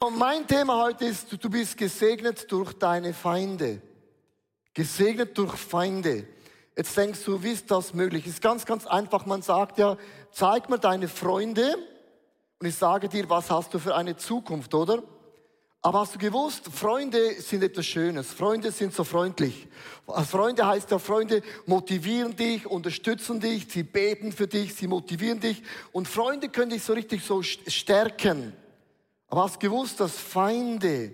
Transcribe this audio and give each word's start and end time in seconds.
Und 0.00 0.16
mein 0.16 0.46
Thema 0.46 0.80
heute 0.80 1.06
ist, 1.06 1.26
du 1.42 1.50
bist 1.50 1.76
gesegnet 1.76 2.50
durch 2.52 2.72
deine 2.72 3.12
Feinde. 3.12 3.82
Gesegnet 4.72 5.36
durch 5.36 5.56
Feinde. 5.56 6.24
Jetzt 6.76 6.96
denkst 6.96 7.24
du, 7.24 7.42
wie 7.42 7.50
ist 7.50 7.68
das 7.68 7.92
möglich? 7.92 8.24
Ist 8.24 8.40
ganz, 8.40 8.64
ganz 8.64 8.86
einfach. 8.86 9.26
Man 9.26 9.42
sagt 9.42 9.76
ja, 9.76 9.96
zeig 10.30 10.70
mir 10.70 10.78
deine 10.78 11.08
Freunde 11.08 11.74
und 12.60 12.66
ich 12.68 12.76
sage 12.76 13.08
dir, 13.08 13.28
was 13.28 13.50
hast 13.50 13.74
du 13.74 13.80
für 13.80 13.96
eine 13.96 14.16
Zukunft, 14.16 14.72
oder? 14.72 15.02
Aber 15.82 15.98
hast 16.00 16.14
du 16.14 16.18
gewusst, 16.20 16.66
Freunde 16.72 17.40
sind 17.40 17.64
etwas 17.64 17.86
Schönes. 17.86 18.32
Freunde 18.32 18.70
sind 18.70 18.94
so 18.94 19.02
freundlich. 19.02 19.66
Freunde 20.06 20.64
heißt 20.64 20.92
ja, 20.92 21.00
Freunde 21.00 21.42
motivieren 21.66 22.36
dich, 22.36 22.66
unterstützen 22.66 23.40
dich, 23.40 23.66
sie 23.68 23.82
beten 23.82 24.30
für 24.30 24.46
dich, 24.46 24.76
sie 24.76 24.86
motivieren 24.86 25.40
dich. 25.40 25.60
Und 25.90 26.06
Freunde 26.06 26.50
können 26.50 26.70
dich 26.70 26.84
so 26.84 26.92
richtig 26.92 27.24
so 27.24 27.42
stärken. 27.42 28.52
Aber 29.28 29.44
hast 29.44 29.60
gewusst, 29.60 30.00
dass 30.00 30.12
Feinde 30.12 31.12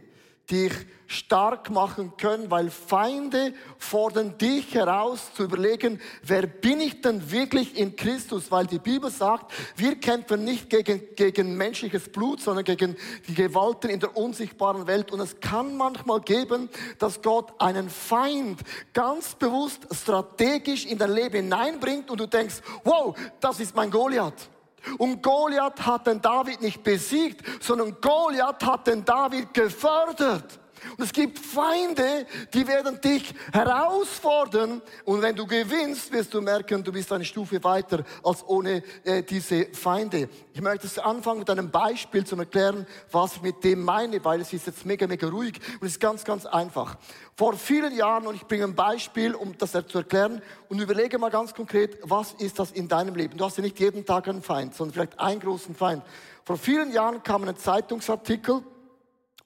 dich 0.50 0.72
stark 1.06 1.70
machen 1.70 2.12
können, 2.16 2.50
weil 2.50 2.70
Feinde 2.70 3.54
fordern 3.78 4.36
dich 4.38 4.74
heraus 4.74 5.32
zu 5.34 5.44
überlegen, 5.44 6.00
wer 6.22 6.46
bin 6.46 6.80
ich 6.80 7.00
denn 7.00 7.30
wirklich 7.30 7.76
in 7.78 7.96
Christus? 7.96 8.50
Weil 8.50 8.66
die 8.66 8.78
Bibel 8.78 9.10
sagt, 9.10 9.52
wir 9.76 9.96
kämpfen 9.96 10.44
nicht 10.44 10.70
gegen, 10.70 11.02
gegen 11.14 11.56
menschliches 11.56 12.10
Blut, 12.10 12.40
sondern 12.40 12.64
gegen 12.64 12.96
die 13.28 13.34
Gewalten 13.34 13.90
in 13.90 14.00
der 14.00 14.16
unsichtbaren 14.16 14.86
Welt. 14.86 15.12
Und 15.12 15.20
es 15.20 15.40
kann 15.40 15.76
manchmal 15.76 16.20
geben, 16.20 16.68
dass 16.98 17.22
Gott 17.22 17.52
einen 17.58 17.88
Feind 17.88 18.60
ganz 18.92 19.34
bewusst 19.34 19.86
strategisch 19.92 20.84
in 20.86 20.98
dein 20.98 21.12
Leben 21.12 21.36
hineinbringt 21.36 22.10
und 22.10 22.20
du 22.20 22.26
denkst, 22.26 22.56
wow, 22.82 23.16
das 23.40 23.60
ist 23.60 23.74
mein 23.74 23.90
Goliath. 23.90 24.48
Und 24.98 25.22
Goliath 25.22 25.84
hat 25.86 26.06
den 26.06 26.20
David 26.20 26.60
nicht 26.60 26.82
besiegt, 26.82 27.44
sondern 27.62 27.96
Goliath 28.00 28.64
hat 28.64 28.86
den 28.86 29.04
David 29.04 29.52
gefördert. 29.54 30.58
Und 30.96 31.04
es 31.04 31.12
gibt 31.12 31.38
Feinde, 31.38 32.26
die 32.52 32.66
werden 32.66 33.00
dich 33.00 33.34
herausfordern. 33.52 34.82
Und 35.04 35.22
wenn 35.22 35.36
du 35.36 35.46
gewinnst, 35.46 36.12
wirst 36.12 36.34
du 36.34 36.40
merken, 36.40 36.82
du 36.82 36.92
bist 36.92 37.12
eine 37.12 37.24
Stufe 37.24 37.62
weiter 37.64 38.04
als 38.22 38.46
ohne 38.46 38.82
äh, 39.04 39.22
diese 39.22 39.66
Feinde. 39.72 40.28
Ich 40.52 40.60
möchte 40.60 40.86
es 40.86 40.98
anfangen 40.98 41.40
mit 41.40 41.50
einem 41.50 41.70
Beispiel 41.70 42.24
zu 42.24 42.36
erklären, 42.36 42.86
was 43.10 43.36
ich 43.36 43.42
mit 43.42 43.64
dem 43.64 43.82
meine, 43.82 44.24
weil 44.24 44.40
es 44.40 44.52
ist 44.52 44.66
jetzt 44.66 44.86
mega, 44.86 45.06
mega 45.06 45.28
ruhig 45.28 45.60
und 45.80 45.86
es 45.86 45.92
ist 45.92 46.00
ganz, 46.00 46.24
ganz 46.24 46.46
einfach. 46.46 46.96
Vor 47.36 47.54
vielen 47.54 47.96
Jahren, 47.96 48.26
und 48.26 48.36
ich 48.36 48.46
bringe 48.46 48.64
ein 48.64 48.74
Beispiel, 48.74 49.34
um 49.34 49.58
das 49.58 49.72
zu 49.72 49.98
erklären, 49.98 50.40
und 50.68 50.80
überlege 50.80 51.18
mal 51.18 51.30
ganz 51.30 51.52
konkret, 51.52 51.98
was 52.02 52.32
ist 52.34 52.58
das 52.58 52.70
in 52.70 52.86
deinem 52.88 53.14
Leben? 53.14 53.36
Du 53.36 53.44
hast 53.44 53.56
ja 53.56 53.62
nicht 53.62 53.80
jeden 53.80 54.04
Tag 54.04 54.28
einen 54.28 54.42
Feind, 54.42 54.74
sondern 54.74 54.94
vielleicht 54.94 55.18
einen 55.18 55.40
großen 55.40 55.74
Feind. 55.74 56.02
Vor 56.44 56.56
vielen 56.58 56.92
Jahren 56.92 57.22
kam 57.22 57.42
ein 57.42 57.56
Zeitungsartikel, 57.56 58.62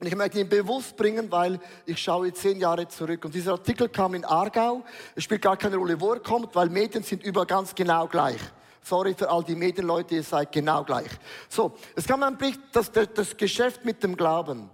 und 0.00 0.06
ich 0.06 0.14
möchte 0.14 0.38
ihn 0.38 0.48
bewusst 0.48 0.96
bringen, 0.96 1.30
weil 1.30 1.58
ich 1.84 2.00
schaue 2.00 2.32
zehn 2.32 2.60
Jahre 2.60 2.86
zurück. 2.86 3.24
Und 3.24 3.34
dieser 3.34 3.52
Artikel 3.52 3.88
kam 3.88 4.14
in 4.14 4.24
Aargau. 4.24 4.84
Es 5.16 5.24
spielt 5.24 5.42
gar 5.42 5.56
keine 5.56 5.76
Rolle, 5.76 6.00
wo 6.00 6.12
er 6.12 6.20
kommt, 6.20 6.54
weil 6.54 6.68
Medien 6.68 7.02
sind 7.02 7.24
überall 7.24 7.46
ganz 7.46 7.74
genau 7.74 8.06
gleich. 8.06 8.40
Sorry 8.80 9.12
für 9.12 9.28
all 9.28 9.42
die 9.42 9.56
Medienleute, 9.56 10.14
ihr 10.14 10.22
seid 10.22 10.52
genau 10.52 10.84
gleich. 10.84 11.10
So, 11.48 11.76
es 11.96 12.06
kam 12.06 12.22
ein 12.22 12.38
Bericht, 12.38 12.60
das, 12.72 12.92
das 12.92 13.36
Geschäft 13.36 13.84
mit 13.84 14.02
dem 14.02 14.16
Glauben. 14.16 14.70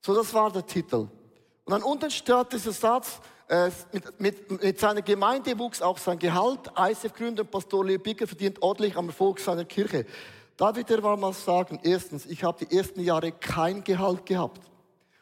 So, 0.00 0.14
das 0.14 0.32
war 0.32 0.52
der 0.52 0.64
Titel. 0.64 1.08
Und 1.64 1.70
dann 1.70 1.82
unten 1.82 2.10
steht 2.10 2.52
dieser 2.52 2.72
Satz, 2.72 3.20
äh, 3.48 3.70
mit, 3.92 4.20
mit, 4.20 4.62
mit 4.62 4.80
seiner 4.80 5.02
Gemeinde 5.02 5.58
wuchs 5.58 5.82
auch 5.82 5.98
sein 5.98 6.18
Gehalt. 6.18 6.60
ISF-Gründer 6.78 7.44
Pastor 7.44 7.84
Leo 7.84 7.98
Bicker 7.98 8.26
verdient 8.26 8.62
ordentlich 8.62 8.96
am 8.96 9.08
Erfolg 9.08 9.40
seiner 9.40 9.64
Kirche. 9.64 10.06
Darf 10.56 10.76
ich 10.76 10.86
dir 10.86 11.00
mal 11.00 11.32
sagen, 11.32 11.80
erstens, 11.82 12.26
ich 12.26 12.44
habe 12.44 12.64
die 12.64 12.76
ersten 12.76 13.00
Jahre 13.00 13.32
kein 13.32 13.82
Gehalt 13.82 14.24
gehabt. 14.24 14.60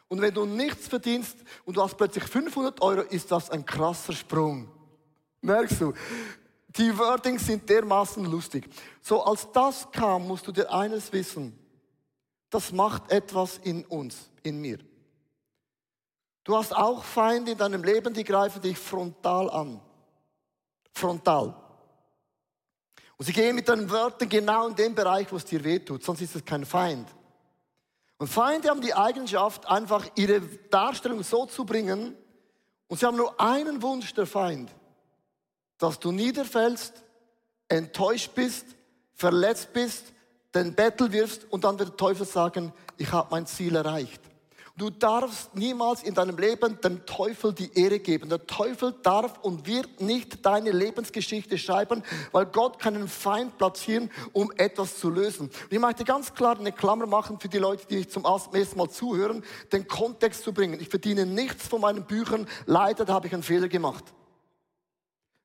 Und 0.07 0.21
wenn 0.21 0.33
du 0.33 0.45
nichts 0.45 0.87
verdienst 0.87 1.37
und 1.65 1.75
du 1.75 1.81
hast 1.81 1.97
plötzlich 1.97 2.23
500 2.25 2.81
Euro, 2.81 3.01
ist 3.01 3.31
das 3.31 3.49
ein 3.49 3.65
krasser 3.65 4.13
Sprung. 4.13 4.69
Merkst 5.41 5.81
du? 5.81 5.93
Die 6.67 6.95
Wordings 6.97 7.47
sind 7.47 7.67
dermaßen 7.67 8.23
lustig. 8.25 8.69
So, 9.01 9.23
als 9.23 9.51
das 9.51 9.91
kam, 9.91 10.27
musst 10.27 10.47
du 10.47 10.51
dir 10.51 10.71
eines 10.71 11.11
wissen. 11.11 11.57
Das 12.49 12.71
macht 12.71 13.11
etwas 13.11 13.57
in 13.57 13.83
uns, 13.85 14.29
in 14.43 14.61
mir. 14.61 14.77
Du 16.43 16.55
hast 16.55 16.75
auch 16.75 17.03
Feinde 17.03 17.53
in 17.53 17.57
deinem 17.57 17.83
Leben, 17.83 18.13
die 18.13 18.23
greifen 18.23 18.61
dich 18.61 18.77
frontal 18.77 19.49
an. 19.49 19.81
Frontal. 20.91 21.55
Und 23.17 23.25
sie 23.25 23.33
gehen 23.33 23.55
mit 23.55 23.69
deinen 23.69 23.89
Wörtern 23.89 24.29
genau 24.29 24.67
in 24.67 24.75
den 24.75 24.95
Bereich, 24.95 25.31
wo 25.31 25.37
es 25.37 25.45
dir 25.45 25.63
wehtut, 25.63 26.03
sonst 26.03 26.21
ist 26.21 26.35
es 26.35 26.45
kein 26.45 26.65
Feind. 26.65 27.07
Und 28.17 28.27
Feinde 28.27 28.69
haben 28.69 28.81
die 28.81 28.93
Eigenschaft, 28.93 29.67
einfach 29.67 30.07
ihre 30.15 30.41
Darstellung 30.41 31.23
so 31.23 31.45
zu 31.45 31.65
bringen, 31.65 32.15
und 32.87 32.99
sie 32.99 33.05
haben 33.05 33.17
nur 33.17 33.39
einen 33.41 33.81
Wunsch, 33.81 34.13
der 34.13 34.27
Feind, 34.27 34.69
dass 35.77 35.99
du 35.99 36.11
niederfällst, 36.11 37.03
enttäuscht 37.67 38.35
bist, 38.35 38.65
verletzt 39.13 39.73
bist, 39.73 40.13
den 40.53 40.75
Bettel 40.75 41.11
wirfst 41.11 41.45
und 41.51 41.63
dann 41.63 41.79
wird 41.79 41.89
der 41.89 41.97
Teufel 41.97 42.25
sagen, 42.25 42.71
ich 42.97 43.11
habe 43.11 43.29
mein 43.31 43.47
Ziel 43.47 43.75
erreicht. 43.75 44.21
Du 44.75 44.89
darfst 44.89 45.53
niemals 45.53 46.01
in 46.01 46.15
deinem 46.15 46.35
Leben 46.35 46.81
dem 46.81 47.05
Teufel 47.05 47.53
die 47.53 47.71
Ehre 47.79 47.99
geben. 47.99 48.29
Der 48.29 48.47
Teufel 48.47 48.95
darf 49.03 49.37
und 49.43 49.67
wird 49.67 50.01
nicht 50.01 50.43
deine 50.43 50.71
Lebensgeschichte 50.71 51.59
schreiben, 51.59 52.03
weil 52.31 52.47
Gott 52.47 52.79
kann 52.79 52.95
einen 52.95 53.07
Feind 53.07 53.59
platzieren, 53.59 54.09
um 54.31 54.51
etwas 54.57 54.97
zu 54.97 55.11
lösen. 55.11 55.49
Und 55.49 55.71
ich 55.71 55.77
möchte 55.77 56.03
ganz 56.03 56.33
klar 56.33 56.57
eine 56.57 56.71
Klammer 56.71 57.05
machen 57.05 57.39
für 57.39 57.49
die 57.49 57.59
Leute, 57.59 57.85
die 57.85 57.97
mich 57.97 58.09
zum 58.09 58.25
ersten 58.25 58.75
Mal 58.75 58.89
zuhören, 58.89 59.43
den 59.71 59.87
Kontext 59.87 60.43
zu 60.43 60.53
bringen. 60.53 60.79
Ich 60.81 60.89
verdiene 60.89 61.27
nichts 61.27 61.67
von 61.67 61.81
meinen 61.81 62.05
Büchern. 62.05 62.47
Leider, 62.65 63.05
habe 63.13 63.27
ich 63.27 63.33
einen 63.33 63.43
Fehler 63.43 63.67
gemacht. 63.67 64.05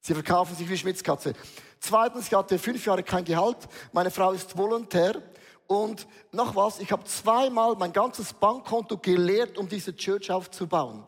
Sie 0.01 0.15
verkaufen 0.15 0.57
sich 0.57 0.71
wie 0.71 0.79
Schmitzkatze. 0.79 1.35
Zweitens, 1.81 2.29
ich 2.29 2.35
hatte 2.35 2.59
fünf 2.59 2.87
Jahre 2.87 3.03
kein 3.03 3.25
Gehalt. 3.25 3.59
Meine 3.93 4.11
Frau 4.11 4.33
ist 4.33 4.57
Volontär. 4.57 5.23
Und 5.69 6.09
noch 6.33 6.57
was, 6.57 6.81
ich 6.81 6.91
habe 6.91 7.05
zweimal 7.05 7.77
mein 7.77 7.93
ganzes 7.93 8.33
Bankkonto 8.33 8.97
geleert, 8.97 9.59
um 9.59 9.69
diese 9.69 9.95
Church 9.95 10.31
aufzubauen. 10.31 11.05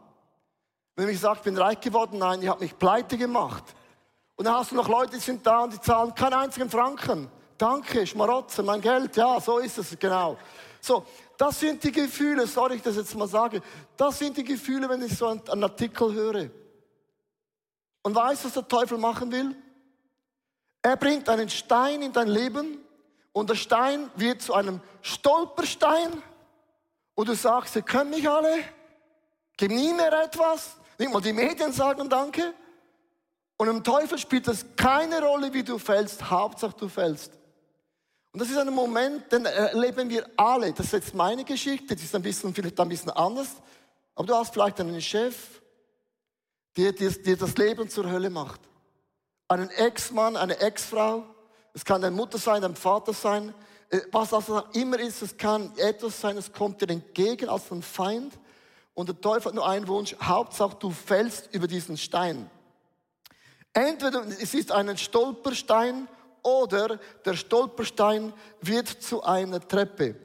Wenn 0.94 1.08
ich 1.08 1.18
sagt, 1.18 1.38
ich 1.38 1.44
bin 1.44 1.56
reich 1.56 1.80
geworden, 1.80 2.18
nein, 2.18 2.42
ich 2.42 2.48
habe 2.48 2.62
mich 2.62 2.78
pleite 2.78 3.16
gemacht. 3.16 3.64
Und 4.36 4.44
dann 4.44 4.54
hast 4.54 4.70
du 4.70 4.74
noch 4.76 4.86
Leute, 4.86 5.12
die 5.12 5.18
sind 5.18 5.46
da 5.46 5.64
und 5.64 5.72
die 5.72 5.80
zahlen 5.80 6.14
keinen 6.14 6.34
einzigen 6.34 6.68
Franken. 6.68 7.30
Danke, 7.56 8.06
Schmarotzer, 8.06 8.62
mein 8.62 8.82
Geld, 8.82 9.16
ja, 9.16 9.40
so 9.40 9.58
ist 9.58 9.78
es, 9.78 9.98
genau. 9.98 10.36
So, 10.78 11.06
das 11.38 11.58
sind 11.58 11.82
die 11.82 11.92
Gefühle, 11.92 12.46
sorry, 12.46 12.76
ich 12.76 12.82
das 12.82 12.96
jetzt 12.96 13.14
mal 13.14 13.28
sage, 13.28 13.62
das 13.96 14.18
sind 14.18 14.36
die 14.36 14.44
Gefühle, 14.44 14.90
wenn 14.90 15.00
ich 15.00 15.16
so 15.16 15.26
einen 15.26 15.64
Artikel 15.64 16.12
höre. 16.12 16.50
Und 18.02 18.14
weißt 18.14 18.44
du, 18.44 18.48
was 18.48 18.54
der 18.54 18.68
Teufel 18.68 18.98
machen 18.98 19.32
will? 19.32 19.56
Er 20.82 20.96
bringt 20.96 21.30
einen 21.30 21.48
Stein 21.48 22.02
in 22.02 22.12
dein 22.12 22.28
Leben, 22.28 22.79
und 23.32 23.50
der 23.50 23.54
Stein 23.54 24.10
wird 24.16 24.42
zu 24.42 24.54
einem 24.54 24.80
Stolperstein 25.02 26.22
und 27.14 27.28
du 27.28 27.34
sagst, 27.34 27.74
sie 27.74 27.82
können 27.82 28.10
mich 28.10 28.28
alle, 28.28 28.64
gib 29.56 29.70
nie 29.70 29.92
mehr 29.92 30.12
etwas, 30.24 30.76
nicht 30.98 31.12
mal 31.12 31.20
die 31.20 31.32
Medien 31.32 31.72
sagen 31.72 32.08
Danke. 32.08 32.52
Und 33.56 33.68
im 33.68 33.84
Teufel 33.84 34.18
spielt 34.18 34.48
es 34.48 34.64
keine 34.76 35.22
Rolle, 35.22 35.52
wie 35.52 35.62
du 35.62 35.78
fällst, 35.78 36.30
Hauptsache 36.30 36.74
du 36.78 36.88
fällst. 36.88 37.32
Und 38.32 38.40
das 38.40 38.48
ist 38.48 38.56
ein 38.56 38.72
Moment, 38.72 39.30
den 39.32 39.44
erleben 39.44 40.08
wir 40.08 40.26
alle. 40.36 40.72
Das 40.72 40.86
ist 40.86 40.92
jetzt 40.92 41.14
meine 41.14 41.44
Geschichte, 41.44 41.94
das 41.94 42.02
ist 42.02 42.14
ein 42.14 42.22
bisschen, 42.22 42.54
vielleicht 42.54 42.78
ein 42.80 42.88
bisschen 42.88 43.10
anders. 43.10 43.48
Aber 44.14 44.26
du 44.26 44.34
hast 44.34 44.52
vielleicht 44.52 44.80
einen 44.80 45.00
Chef, 45.00 45.60
der 46.76 46.92
dir 46.92 47.36
das 47.36 47.56
Leben 47.56 47.88
zur 47.88 48.10
Hölle 48.10 48.30
macht. 48.30 48.60
Einen 49.48 49.68
Ex-Mann, 49.70 50.36
eine 50.36 50.58
Ex-Frau, 50.60 51.24
es 51.72 51.84
kann 51.84 52.02
deine 52.02 52.16
Mutter 52.16 52.38
sein, 52.38 52.62
dein 52.62 52.76
Vater 52.76 53.12
sein, 53.12 53.54
äh, 53.90 54.00
was 54.12 54.30
das 54.30 54.50
immer 54.72 54.98
ist, 54.98 55.22
es 55.22 55.36
kann 55.36 55.72
etwas 55.76 56.20
sein, 56.20 56.36
es 56.36 56.52
kommt 56.52 56.80
dir 56.80 56.88
entgegen 56.88 57.48
als 57.48 57.70
ein 57.70 57.82
Feind. 57.82 58.38
Und 58.94 59.08
der 59.08 59.20
Teufel 59.20 59.46
hat 59.46 59.54
nur 59.54 59.68
einen 59.68 59.88
Wunsch, 59.88 60.16
Hauptsache 60.20 60.76
du 60.78 60.90
fällst 60.90 61.54
über 61.54 61.66
diesen 61.66 61.96
Stein. 61.96 62.50
Entweder 63.72 64.26
es 64.26 64.52
ist 64.52 64.72
ein 64.72 64.96
Stolperstein 64.96 66.08
oder 66.42 66.98
der 67.24 67.34
Stolperstein 67.34 68.32
wird 68.60 68.88
zu 68.88 69.22
einer 69.22 69.60
Treppe. 69.60 70.16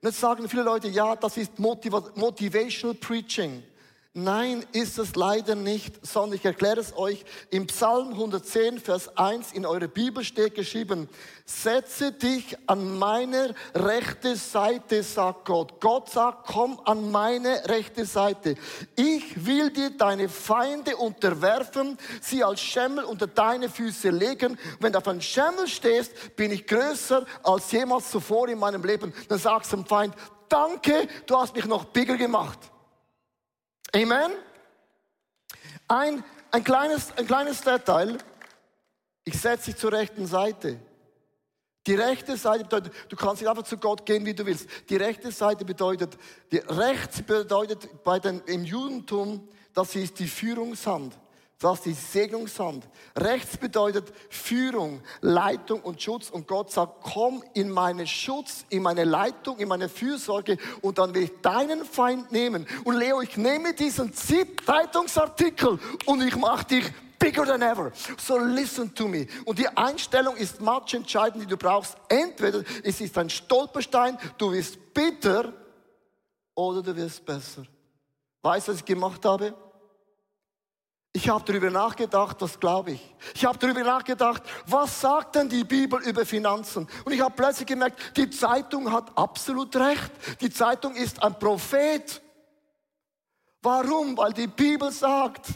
Und 0.00 0.08
jetzt 0.08 0.20
sagen 0.20 0.48
viele 0.48 0.62
Leute, 0.62 0.88
ja, 0.88 1.16
das 1.16 1.36
ist 1.36 1.58
Motivational 1.58 2.94
Preaching. 2.94 3.62
Nein, 4.16 4.64
ist 4.70 4.96
es 4.98 5.16
leider 5.16 5.56
nicht, 5.56 6.06
sondern 6.06 6.36
ich 6.36 6.44
erkläre 6.44 6.78
es 6.78 6.96
euch. 6.96 7.24
Im 7.50 7.66
Psalm 7.66 8.10
110, 8.10 8.78
Vers 8.78 9.18
1 9.18 9.50
in 9.50 9.66
eurer 9.66 9.88
Bibel 9.88 10.22
steht 10.22 10.54
geschrieben, 10.54 11.08
setze 11.44 12.12
dich 12.12 12.56
an 12.68 12.96
meine 12.96 13.56
rechte 13.74 14.36
Seite, 14.36 15.02
sagt 15.02 15.46
Gott. 15.46 15.80
Gott 15.80 16.10
sagt, 16.10 16.46
komm 16.46 16.78
an 16.84 17.10
meine 17.10 17.68
rechte 17.68 18.04
Seite. 18.04 18.54
Ich 18.94 19.46
will 19.46 19.70
dir 19.70 19.90
deine 19.90 20.28
Feinde 20.28 20.96
unterwerfen, 20.96 21.98
sie 22.20 22.44
als 22.44 22.60
Schemmel 22.60 23.02
unter 23.06 23.26
deine 23.26 23.68
Füße 23.68 24.10
legen. 24.10 24.56
Wenn 24.78 24.92
du 24.92 24.98
auf 24.98 25.08
einem 25.08 25.22
Schemmel 25.22 25.66
stehst, 25.66 26.36
bin 26.36 26.52
ich 26.52 26.68
größer 26.68 27.26
als 27.42 27.72
jemals 27.72 28.12
zuvor 28.12 28.48
in 28.48 28.60
meinem 28.60 28.84
Leben. 28.84 29.12
Dann 29.28 29.40
sagst 29.40 29.72
du 29.72 29.76
dem 29.78 29.86
Feind, 29.86 30.14
danke, 30.48 31.08
du 31.26 31.36
hast 31.36 31.56
mich 31.56 31.64
noch 31.64 31.86
bigger 31.86 32.16
gemacht. 32.16 32.60
Amen. 33.94 34.32
Ein, 35.86 36.24
ein, 36.50 36.64
kleines, 36.64 37.16
ein 37.16 37.28
kleines 37.28 37.60
Detail. 37.60 38.18
Ich 39.24 39.40
setze 39.40 39.70
dich 39.70 39.76
zur 39.76 39.92
rechten 39.92 40.26
Seite. 40.26 40.80
Die 41.86 41.94
rechte 41.94 42.36
Seite 42.36 42.64
bedeutet, 42.64 42.92
du 43.08 43.14
kannst 43.14 43.40
nicht 43.40 43.48
einfach 43.48 43.62
zu 43.62 43.76
Gott 43.76 44.04
gehen, 44.04 44.26
wie 44.26 44.34
du 44.34 44.44
willst. 44.46 44.68
Die 44.88 44.96
rechte 44.96 45.30
Seite 45.30 45.64
bedeutet, 45.64 46.18
die 46.50 46.56
rechts 46.56 47.22
bedeutet 47.22 48.02
bei 48.02 48.18
den, 48.18 48.40
im 48.46 48.64
Judentum, 48.64 49.48
das 49.74 49.94
ist 49.94 50.18
die 50.18 50.26
Führungshand. 50.26 51.16
Das 51.64 51.86
ist 51.86 52.12
Segnungshand. 52.12 52.86
Rechts 53.16 53.56
bedeutet 53.56 54.12
Führung, 54.28 55.00
Leitung 55.22 55.80
und 55.80 56.02
Schutz. 56.02 56.28
Und 56.28 56.46
Gott 56.46 56.70
sagt, 56.70 57.02
komm 57.02 57.42
in 57.54 57.70
meinen 57.70 58.06
Schutz, 58.06 58.66
in 58.68 58.82
meine 58.82 59.04
Leitung, 59.04 59.56
in 59.56 59.68
meine 59.68 59.88
Fürsorge 59.88 60.58
und 60.82 60.98
dann 60.98 61.14
will 61.14 61.22
ich 61.22 61.40
deinen 61.40 61.86
Feind 61.86 62.30
nehmen. 62.30 62.66
Und 62.84 62.96
Leo, 62.96 63.22
ich 63.22 63.38
nehme 63.38 63.72
diesen 63.72 64.12
Zeitungsartikel 64.12 65.78
und 66.04 66.20
ich 66.20 66.36
mache 66.36 66.66
dich 66.66 66.84
bigger 67.18 67.46
than 67.46 67.62
ever. 67.62 67.92
So 68.18 68.36
listen 68.36 68.94
to 68.94 69.08
me. 69.08 69.26
Und 69.46 69.58
die 69.58 69.68
Einstellung 69.68 70.36
ist 70.36 70.60
much 70.60 70.92
entscheidend, 70.92 71.44
die 71.44 71.48
du 71.48 71.56
brauchst. 71.56 71.96
Entweder 72.10 72.62
es 72.82 73.00
ist 73.00 73.16
ein 73.16 73.30
Stolperstein, 73.30 74.18
du 74.36 74.52
wirst 74.52 74.92
bitter 74.92 75.50
oder 76.54 76.82
du 76.82 76.94
wirst 76.94 77.24
besser. 77.24 77.62
Weißt 78.42 78.68
du, 78.68 78.72
was 78.72 78.80
ich 78.80 78.84
gemacht 78.84 79.24
habe? 79.24 79.54
Ich 81.16 81.28
habe 81.28 81.44
darüber 81.44 81.70
nachgedacht, 81.70 82.42
das 82.42 82.58
glaube 82.58 82.90
ich. 82.90 83.14
Ich 83.34 83.44
habe 83.44 83.56
darüber 83.56 83.84
nachgedacht, 83.84 84.42
was 84.66 85.00
sagt 85.00 85.36
denn 85.36 85.48
die 85.48 85.62
Bibel 85.62 86.02
über 86.02 86.26
Finanzen? 86.26 86.88
Und 87.04 87.12
ich 87.12 87.20
habe 87.20 87.32
plötzlich 87.36 87.68
gemerkt, 87.68 88.16
die 88.16 88.28
Zeitung 88.30 88.90
hat 88.90 89.16
absolut 89.16 89.76
recht. 89.76 90.10
Die 90.40 90.50
Zeitung 90.50 90.96
ist 90.96 91.22
ein 91.22 91.38
Prophet. 91.38 92.20
Warum? 93.62 94.16
Weil 94.16 94.32
die 94.32 94.48
Bibel 94.48 94.90
sagt, 94.90 95.50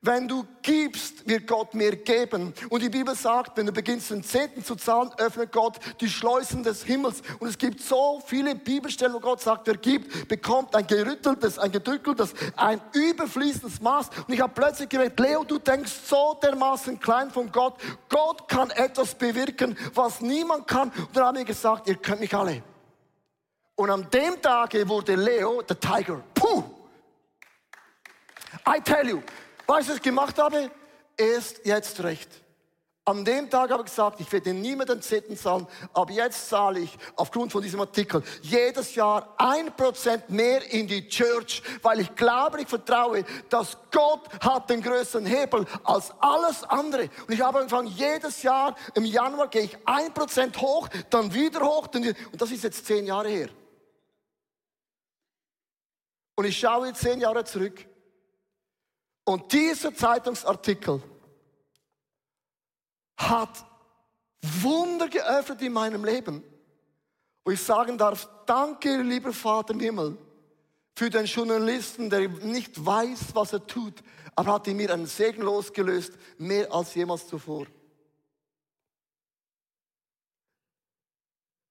wenn 0.00 0.28
du 0.28 0.46
gibst, 0.62 1.28
wird 1.28 1.48
Gott 1.48 1.74
mehr 1.74 1.96
geben. 1.96 2.54
Und 2.68 2.82
die 2.82 2.88
Bibel 2.88 3.16
sagt, 3.16 3.56
wenn 3.56 3.66
du 3.66 3.72
beginnst, 3.72 4.10
den 4.10 4.22
Zehnten 4.22 4.62
zu 4.62 4.76
zahlen, 4.76 5.10
öffnet 5.18 5.50
Gott 5.50 5.78
die 6.00 6.08
Schleusen 6.08 6.62
des 6.62 6.84
Himmels. 6.84 7.20
Und 7.40 7.48
es 7.48 7.58
gibt 7.58 7.80
so 7.80 8.22
viele 8.24 8.54
Bibelstellen, 8.54 9.12
wo 9.12 9.18
Gott 9.18 9.40
sagt, 9.40 9.66
wer 9.66 9.76
gibt, 9.76 10.28
bekommt 10.28 10.76
ein 10.76 10.86
gerütteltes, 10.86 11.58
ein 11.58 11.72
gedrückeltes, 11.72 12.32
ein 12.54 12.80
überfließendes 12.92 13.80
Maß. 13.80 14.10
Und 14.28 14.32
ich 14.32 14.40
habe 14.40 14.52
plötzlich 14.54 14.88
gemerkt, 14.88 15.18
Leo, 15.18 15.42
du 15.42 15.58
denkst 15.58 15.92
so 16.04 16.38
dermaßen 16.40 17.00
klein 17.00 17.32
von 17.32 17.50
Gott. 17.50 17.74
Gott 18.08 18.48
kann 18.48 18.70
etwas 18.70 19.16
bewirken, 19.16 19.76
was 19.94 20.20
niemand 20.20 20.68
kann. 20.68 20.90
Und 20.90 21.16
dann 21.16 21.24
haben 21.24 21.38
wir 21.38 21.44
gesagt, 21.44 21.88
ihr 21.88 21.96
könnt 21.96 22.20
mich 22.20 22.32
alle. 22.32 22.62
Und 23.74 23.90
an 23.90 24.08
dem 24.10 24.40
Tage 24.40 24.88
wurde 24.88 25.16
Leo 25.16 25.60
der 25.62 25.78
Tiger. 25.78 26.22
Puh! 26.34 26.62
I 28.66 28.80
tell 28.80 29.08
you, 29.08 29.22
Weißt 29.68 29.86
du, 29.86 29.92
was 29.92 29.98
ich 29.98 30.02
gemacht 30.02 30.38
habe? 30.38 30.70
Erst 31.14 31.60
jetzt 31.66 32.02
recht. 32.02 32.30
An 33.04 33.22
dem 33.24 33.50
Tag 33.50 33.70
habe 33.70 33.82
ich 33.82 33.90
gesagt, 33.90 34.18
ich 34.20 34.30
werde 34.32 34.54
niemanden 34.54 35.00
Zehnten 35.02 35.36
zahlen, 35.36 35.66
aber 35.92 36.10
jetzt 36.10 36.48
zahle 36.48 36.80
ich 36.80 36.96
aufgrund 37.16 37.52
von 37.52 37.62
diesem 37.62 37.80
Artikel 37.80 38.22
jedes 38.42 38.94
Jahr 38.94 39.34
ein 39.36 39.74
Prozent 39.76 40.30
mehr 40.30 40.62
in 40.72 40.86
die 40.86 41.06
Church, 41.08 41.62
weil 41.82 42.00
ich 42.00 42.14
glaube, 42.14 42.62
ich 42.62 42.68
vertraue, 42.68 43.24
dass 43.48 43.76
Gott 43.90 44.28
hat 44.42 44.70
den 44.70 44.82
größten 44.82 45.26
Hebel 45.26 45.66
als 45.84 46.12
alles 46.20 46.64
andere. 46.64 47.10
Und 47.26 47.32
ich 47.32 47.40
habe 47.40 47.58
angefangen, 47.58 47.88
jedes 47.88 48.42
Jahr 48.42 48.74
im 48.94 49.04
Januar 49.04 49.48
gehe 49.48 49.62
ich 49.62 49.78
ein 49.86 50.12
Prozent 50.12 50.58
hoch, 50.60 50.88
dann 51.10 51.32
wieder 51.32 51.60
hoch, 51.60 51.86
dann 51.88 52.04
und 52.04 52.40
das 52.40 52.50
ist 52.50 52.64
jetzt 52.64 52.86
zehn 52.86 53.06
Jahre 53.06 53.28
her. 53.28 53.48
Und 56.36 56.44
ich 56.44 56.58
schaue 56.58 56.92
zehn 56.92 57.20
Jahre 57.20 57.44
zurück 57.44 57.87
und 59.28 59.52
dieser 59.52 59.94
Zeitungsartikel 59.94 61.02
hat 63.18 63.62
Wunder 64.62 65.06
geöffnet 65.06 65.60
in 65.60 65.74
meinem 65.74 66.02
Leben, 66.02 66.42
wo 67.44 67.50
ich 67.50 67.62
sagen 67.62 67.98
darf, 67.98 68.26
danke, 68.46 69.02
lieber 69.02 69.34
Vater 69.34 69.74
im 69.74 69.80
Himmel, 69.80 70.16
für 70.96 71.10
den 71.10 71.26
Journalisten, 71.26 72.08
der 72.08 72.26
nicht 72.26 72.82
weiß, 72.82 73.34
was 73.34 73.52
er 73.52 73.66
tut, 73.66 74.02
aber 74.34 74.54
hat 74.54 74.66
in 74.66 74.78
mir 74.78 74.94
einen 74.94 75.04
Segen 75.04 75.42
losgelöst, 75.42 76.14
mehr 76.38 76.72
als 76.72 76.94
jemals 76.94 77.28
zuvor. 77.28 77.66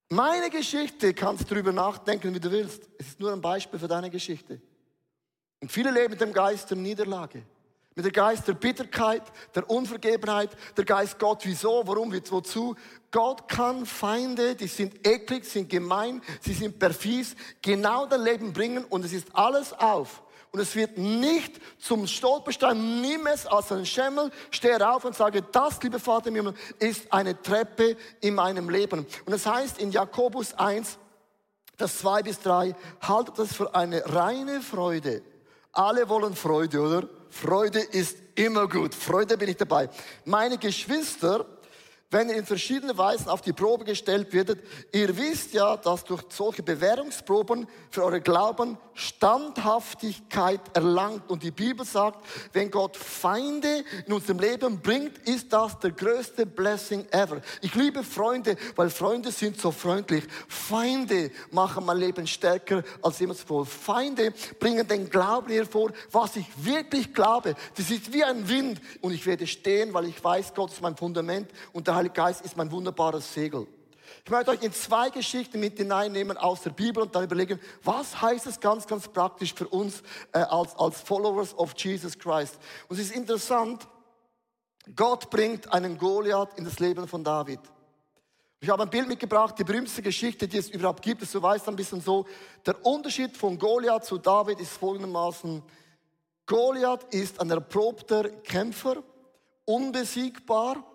Meine 0.10 0.51
Geschichte 0.51 1.12
kannst 1.15 1.50
darüber 1.50 1.71
nachdenken, 1.71 2.36
wie 2.36 2.39
du 2.39 2.51
willst. 2.51 2.88
Es 3.00 3.07
ist 3.07 3.19
nur 3.19 3.33
ein 3.33 3.42
Beispiel 3.42 3.80
für 3.80 3.88
deine 3.88 4.12
Geschichte. 4.12 4.62
Und 5.59 5.71
viele 5.71 5.92
leben 5.92 6.12
mit 6.12 6.21
dem 6.21 6.33
Geist 6.33 6.69
der 6.69 6.77
Niederlage. 6.77 7.44
Mit 7.95 8.06
dem 8.06 8.12
Geist 8.12 8.48
der 8.48 8.54
Bitterkeit, 8.54 9.24
der 9.56 9.68
Unvergebenheit, 9.68 10.51
der 10.77 10.86
Geist 10.86 11.18
Gott, 11.18 11.42
wieso, 11.45 11.81
warum, 11.86 12.13
wozu. 12.13 12.75
Gott 13.09 13.48
kann 13.48 13.88
Feinde, 13.88 14.54
die 14.54 14.68
sind 14.68 15.07
eklig, 15.07 15.45
sind 15.45 15.68
gemein, 15.68 16.21
sie 16.42 16.54
sind 16.54 16.77
perfies, 16.77 17.36
genau 17.59 18.06
dein 18.06 18.21
Leben 18.21 18.54
bringen 18.54 18.86
und 18.86 19.04
es 19.04 19.13
ist 19.13 19.30
alles 19.33 19.74
auf. 19.74 20.21
Und 20.51 20.59
es 20.59 20.75
wird 20.75 21.00
nicht 21.00 21.60
zum 21.80 22.06
Stolperstein, 22.06 23.01
nimm 23.01 23.25
es 23.25 23.48
als 23.48 23.71
ein 23.71 23.86
Schemmel, 23.86 24.31
stehe 24.51 24.88
auf 24.88 25.03
und 25.03 25.15
sage, 25.15 25.42
das, 25.42 25.81
liebe 25.81 26.00
Vater 26.00 26.31
ist 26.77 27.12
eine 27.12 27.42
Treppe 27.42 27.98
in 28.21 28.36
meinem 28.36 28.69
Leben. 28.69 29.07
Und 29.25 29.33
es 29.33 29.48
heißt 29.48 29.80
in 29.80 29.92
Jakobus 29.92 30.53
1, 30.53 31.00
das 31.77 31.98
2 31.98 32.21
bis 32.21 32.39
3, 32.42 32.75
haltet 33.01 33.39
das 33.39 33.56
für 33.56 33.74
eine 33.74 34.03
reine 34.13 34.62
Freude 34.62 35.24
alle 35.77 36.09
wollen 36.09 36.35
Freude, 36.35 36.81
oder? 36.81 37.07
Freude 37.29 37.79
ist 37.79 38.18
immer 38.35 38.68
gut. 38.68 38.95
Freude 38.95 39.38
bin 39.38 39.50
ich 39.50 39.57
dabei. 39.57 39.89
Meine 40.25 40.57
Geschwister, 40.57 41.45
wenn 42.09 42.30
ihr 42.30 42.38
in 42.38 42.45
verschiedenen 42.45 42.98
Weisen 42.98 43.27
auf 43.27 43.42
die 43.42 43.51
Probe 43.51 43.83
gestellt 43.83 44.31
werdet, 44.31 44.63
ihr 44.94 45.18
wisst 45.18 45.54
ja, 45.54 45.75
dass 45.75 46.06
durch 46.06 46.24
solche 46.30 46.63
Bewährungsproben 46.63 47.68
für 47.92 48.06
eure 48.06 48.21
Glauben 48.21 48.77
Standhaftigkeit 48.94 50.62
erlangt. 50.74 51.30
Und 51.30 51.44
die 51.44 51.51
Bibel 51.51 51.86
sagt, 51.86 52.25
wenn 52.54 52.71
Gott 52.71 52.95
Feinde 52.95 53.83
in 54.06 54.13
unserem 54.13 54.39
Leben 54.39 54.80
bringt, 54.80 55.18
ist 55.27 55.51
das 55.51 55.77
der 55.80 55.92
größte 55.92 56.45
Blessing 56.45 57.06
ever. 57.12 57.42
Ich 57.62 57.75
liebe 57.75 58.04
Freunde, 58.04 58.56
weil 58.77 58.89
Freunde 58.89 59.31
sind 59.31 59.60
so 59.60 59.71
freundlich. 59.71 60.24
Feinde 60.48 61.31
machen 61.51 61.86
mein 61.86 61.98
Leben 61.98 62.25
stärker 62.25 62.83
als 63.01 63.19
immer 63.19 63.36
zuvor. 63.36 63.65
Feinde 63.65 64.33
bringen 64.60 64.88
den 64.88 65.10
Glauben 65.10 65.51
hervor, 65.51 65.91
was 66.12 66.38
ich 66.38 66.48
wirklich 66.55 67.13
glaube. 67.13 67.53
Das 67.75 67.91
ist 67.91 68.13
wie 68.13 68.24
ein 68.24 68.48
Wind 68.48 68.79
und 69.01 69.12
ich 69.12 69.25
werde 69.25 69.46
stehen, 69.46 69.93
weil 69.93 70.05
ich 70.05 70.24
weiß, 70.24 70.53
Gott 70.53 70.72
ist 70.72 70.82
mein 70.82 70.96
Fundament 70.96 71.51
und 71.74 71.86
der 71.86 71.97
Heilige 71.98 72.13
Geist 72.13 72.42
ist 72.42 72.56
mein 72.56 72.72
wunderbares 72.72 73.34
Segel. 73.34 73.66
Ich 74.24 74.30
möchte 74.30 74.51
euch 74.51 74.62
in 74.62 74.72
zwei 74.72 75.10
Geschichten 75.10 75.60
mit 75.60 75.77
hineinnehmen 75.77 76.38
aus 76.38 76.62
der 76.62 76.70
Bibel 76.70 77.01
und 77.01 77.16
dann 77.16 77.24
überlegen, 77.24 77.60
was 77.84 78.22
heißt 78.22 78.46
es 78.46 78.60
ganz, 78.60 78.86
ganz 78.86 79.08
praktisch 79.08 79.51
für 79.56 79.68
uns 79.68 80.04
äh, 80.32 80.38
als, 80.38 80.75
als 80.75 81.01
Followers 81.01 81.58
of 81.58 81.74
Jesus 81.75 82.20
Christ. 82.20 82.60
Und 82.88 83.00
es 83.00 83.08
ist 83.08 83.16
interessant, 83.16 83.88
Gott 84.96 85.32
bringt 85.32 85.74
einen 85.74 85.98
Goliath 85.98 86.56
in 86.60 86.66
das 86.66 86.77
Leben 86.77 87.08
von 87.08 87.24
David. 87.24 87.62
Ich 88.60 88.70
habe 88.70 88.84
ein 88.84 88.92
Bild 88.92 89.08
mitgebracht, 89.08 89.56
die 89.58 89.63
berühmteste 89.63 90.04
Geschichte, 90.04 90.48
die 90.48 90.58
es 90.58 90.70
überhaupt 90.70 91.01
gibt. 91.01 91.34
Du 91.34 91.42
weißt 91.42 91.68
ein 91.68 91.75
bisschen 91.75 92.00
so, 92.00 92.27
der 92.63 92.86
Unterschied 92.86 93.36
von 93.36 93.58
Goliath 93.58 94.06
zu 94.06 94.20
David 94.20 94.60
ist 94.60 94.74
folgendermaßen. 94.74 95.63
Goliath 96.46 97.12
ist 97.12 97.42
ein 97.42 97.50
erprobter 97.50 98.30
Kämpfer, 98.30 99.01
unbesiegbar, 99.66 100.87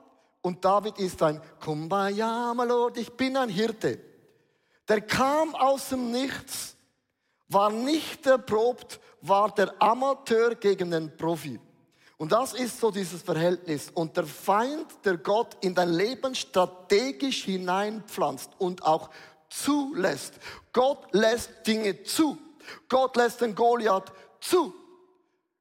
und 0.42 0.64
David 0.64 0.99
ist 0.99 1.22
ein 1.22 1.40
Kumbaya, 1.61 2.52
my 2.54 2.64
Lord, 2.64 2.99
ich 2.99 3.12
bin 3.12 3.37
ein 3.37 3.49
Hirte. 3.49 3.99
Der 4.88 5.00
kam 5.00 5.54
aus 5.54 5.90
dem 5.90 6.11
Nichts, 6.11 6.76
war 7.49 7.70
nicht 7.70 8.26
erprobt, 8.26 9.00
war 9.20 9.54
der 9.54 9.72
Amateur 9.80 10.56
gegen 10.56 10.90
den 10.90 11.16
Profi. 11.16 11.61
Und 12.18 12.32
das 12.32 12.54
ist 12.54 12.78
so 12.78 12.90
dieses 12.90 13.22
Verhältnis. 13.22 13.90
Und 13.94 14.16
der 14.16 14.26
Feind, 14.26 14.87
der 15.04 15.16
Gott 15.16 15.56
in 15.61 15.75
dein 15.75 15.90
Leben 15.90 16.34
strategisch 16.34 17.44
hineinpflanzt 17.44 18.50
und 18.58 18.82
auch 18.84 19.11
zulässt. 19.49 20.34
Gott 20.72 21.06
lässt 21.12 21.50
Dinge 21.66 22.02
zu. 22.02 22.38
Gott 22.88 23.16
lässt 23.16 23.40
den 23.40 23.54
Goliath 23.54 24.12
zu. 24.40 24.75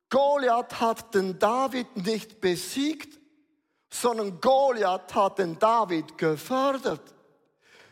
Goliath 0.09 0.79
hat 0.79 1.13
den 1.15 1.39
David 1.39 1.95
nicht 1.97 2.41
besiegt, 2.41 3.20
sondern 3.91 4.39
Goliath 4.39 5.13
hat 5.13 5.37
den 5.37 5.59
David 5.59 6.17
gefördert. 6.17 7.01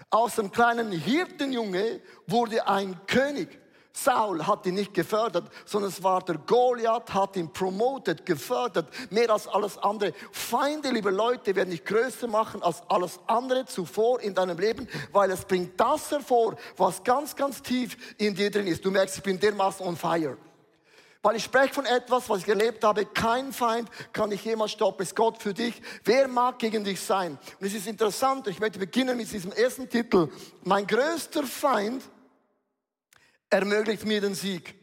Aus 0.09 0.35
dem 0.35 0.51
kleinen 0.51 0.91
Hirtenjunge 0.91 2.01
wurde 2.25 2.67
ein 2.67 2.99
König. 3.05 3.59
Saul 3.91 4.45
hat 4.47 4.65
ihn 4.65 4.75
nicht 4.75 4.93
gefördert, 4.93 5.51
sondern 5.65 5.91
es 5.91 6.01
war 6.01 6.23
der 6.23 6.37
Goliath, 6.37 7.13
hat 7.13 7.35
ihn 7.35 7.51
promoted, 7.51 8.25
gefördert, 8.25 8.87
mehr 9.11 9.29
als 9.29 9.47
alles 9.47 9.77
andere. 9.77 10.13
Feinde, 10.31 10.91
liebe 10.91 11.09
Leute, 11.09 11.55
werden 11.55 11.71
dich 11.71 11.83
größer 11.83 12.27
machen 12.27 12.63
als 12.63 12.81
alles 12.87 13.19
andere 13.27 13.65
zuvor 13.65 14.21
in 14.21 14.33
deinem 14.33 14.57
Leben, 14.57 14.87
weil 15.11 15.31
es 15.31 15.43
bringt 15.43 15.79
das 15.79 16.09
hervor, 16.11 16.55
was 16.77 17.03
ganz, 17.03 17.35
ganz 17.35 17.61
tief 17.61 17.97
in 18.17 18.33
dir 18.35 18.49
drin 18.49 18.67
ist. 18.67 18.85
Du 18.85 18.91
merkst, 18.91 19.17
ich 19.17 19.23
bin 19.23 19.39
dermaßen 19.39 19.85
on 19.85 19.97
fire. 19.97 20.37
Weil 21.21 21.35
ich 21.35 21.43
spreche 21.43 21.73
von 21.73 21.85
etwas, 21.85 22.29
was 22.29 22.39
ich 22.39 22.47
erlebt 22.47 22.83
habe. 22.83 23.05
Kein 23.05 23.51
Feind 23.51 23.89
kann 24.13 24.29
dich 24.29 24.45
jemals 24.45 24.71
stoppen. 24.71 25.03
Es 25.03 25.09
ist 25.09 25.15
Gott 25.15 25.41
für 25.41 25.53
dich. 25.53 25.81
Wer 26.05 26.29
mag 26.29 26.59
gegen 26.59 26.83
dich 26.83 27.01
sein? 27.01 27.37
Und 27.59 27.67
es 27.67 27.73
ist 27.73 27.87
interessant. 27.87 28.47
Ich 28.47 28.59
möchte 28.59 28.79
beginnen 28.79 29.17
mit 29.17 29.31
diesem 29.31 29.51
ersten 29.51 29.89
Titel. 29.89 30.29
Mein 30.63 30.87
größter 30.87 31.43
Feind 31.43 32.03
ermöglicht 33.49 34.05
mir 34.05 34.21
den 34.21 34.33
Sieg. 34.33 34.75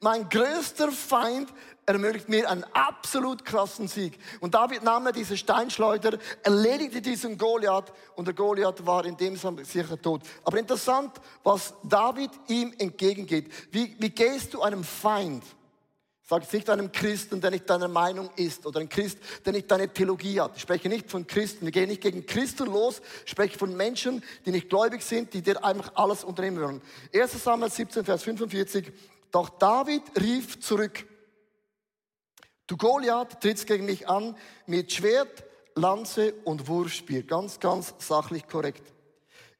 Mein 0.00 0.28
größter 0.28 0.90
Feind 0.90 1.52
ermöglicht 1.86 2.28
mir 2.28 2.48
einen 2.48 2.64
absolut 2.72 3.44
krassen 3.44 3.88
Sieg. 3.88 4.18
Und 4.40 4.54
David 4.54 4.82
nahm 4.82 5.06
er 5.06 5.12
diese 5.12 5.36
Steinschleuder, 5.36 6.18
erledigte 6.42 7.00
diesen 7.00 7.36
Goliath 7.36 7.92
und 8.14 8.26
der 8.26 8.34
Goliath 8.34 8.86
war 8.86 9.04
in 9.04 9.16
dem 9.16 9.36
Sinne 9.36 9.64
sicher 9.64 10.00
tot. 10.00 10.22
Aber 10.44 10.58
interessant, 10.58 11.12
was 11.42 11.74
David 11.82 12.30
ihm 12.48 12.72
entgegengeht. 12.78 13.50
Wie, 13.70 13.96
wie 13.98 14.10
gehst 14.10 14.54
du 14.54 14.62
einem 14.62 14.84
Feind? 14.84 15.42
Sag 16.24 16.44
jetzt 16.44 16.52
nicht 16.54 16.70
einem 16.70 16.92
Christen, 16.92 17.40
der 17.40 17.50
nicht 17.50 17.68
deiner 17.68 17.88
Meinung 17.88 18.30
ist, 18.36 18.64
oder 18.64 18.80
ein 18.80 18.88
Christ, 18.88 19.18
der 19.44 19.52
nicht 19.52 19.70
deine 19.70 19.92
Theologie 19.92 20.40
hat. 20.40 20.52
Ich 20.56 20.62
spreche 20.62 20.88
nicht 20.88 21.10
von 21.10 21.26
Christen. 21.26 21.66
Wir 21.66 21.72
gehen 21.72 21.88
nicht 21.88 22.00
gegen 22.00 22.24
Christen 22.24 22.66
los. 22.66 23.02
Ich 23.26 23.32
spreche 23.32 23.58
von 23.58 23.76
Menschen, 23.76 24.22
die 24.46 24.52
nicht 24.52 24.70
gläubig 24.70 25.02
sind, 25.02 25.34
die 25.34 25.42
dir 25.42 25.62
einfach 25.62 25.92
alles 25.94 26.24
unternehmen 26.24 26.62
wollen. 26.62 26.82
1. 27.12 27.42
Samuel 27.42 27.70
17, 27.70 28.04
Vers 28.04 28.22
45. 28.22 28.92
Doch 29.30 29.50
David 29.50 30.02
rief 30.18 30.60
zurück. 30.60 31.04
Du 32.66 32.76
Goliath 32.76 33.40
trittst 33.40 33.66
gegen 33.66 33.86
mich 33.86 34.08
an 34.08 34.36
mit 34.66 34.92
Schwert, 34.92 35.44
Lanze 35.74 36.34
und 36.44 36.68
Wurfspeer. 36.68 37.22
Ganz, 37.22 37.58
ganz 37.58 37.94
sachlich 37.98 38.46
korrekt. 38.46 38.82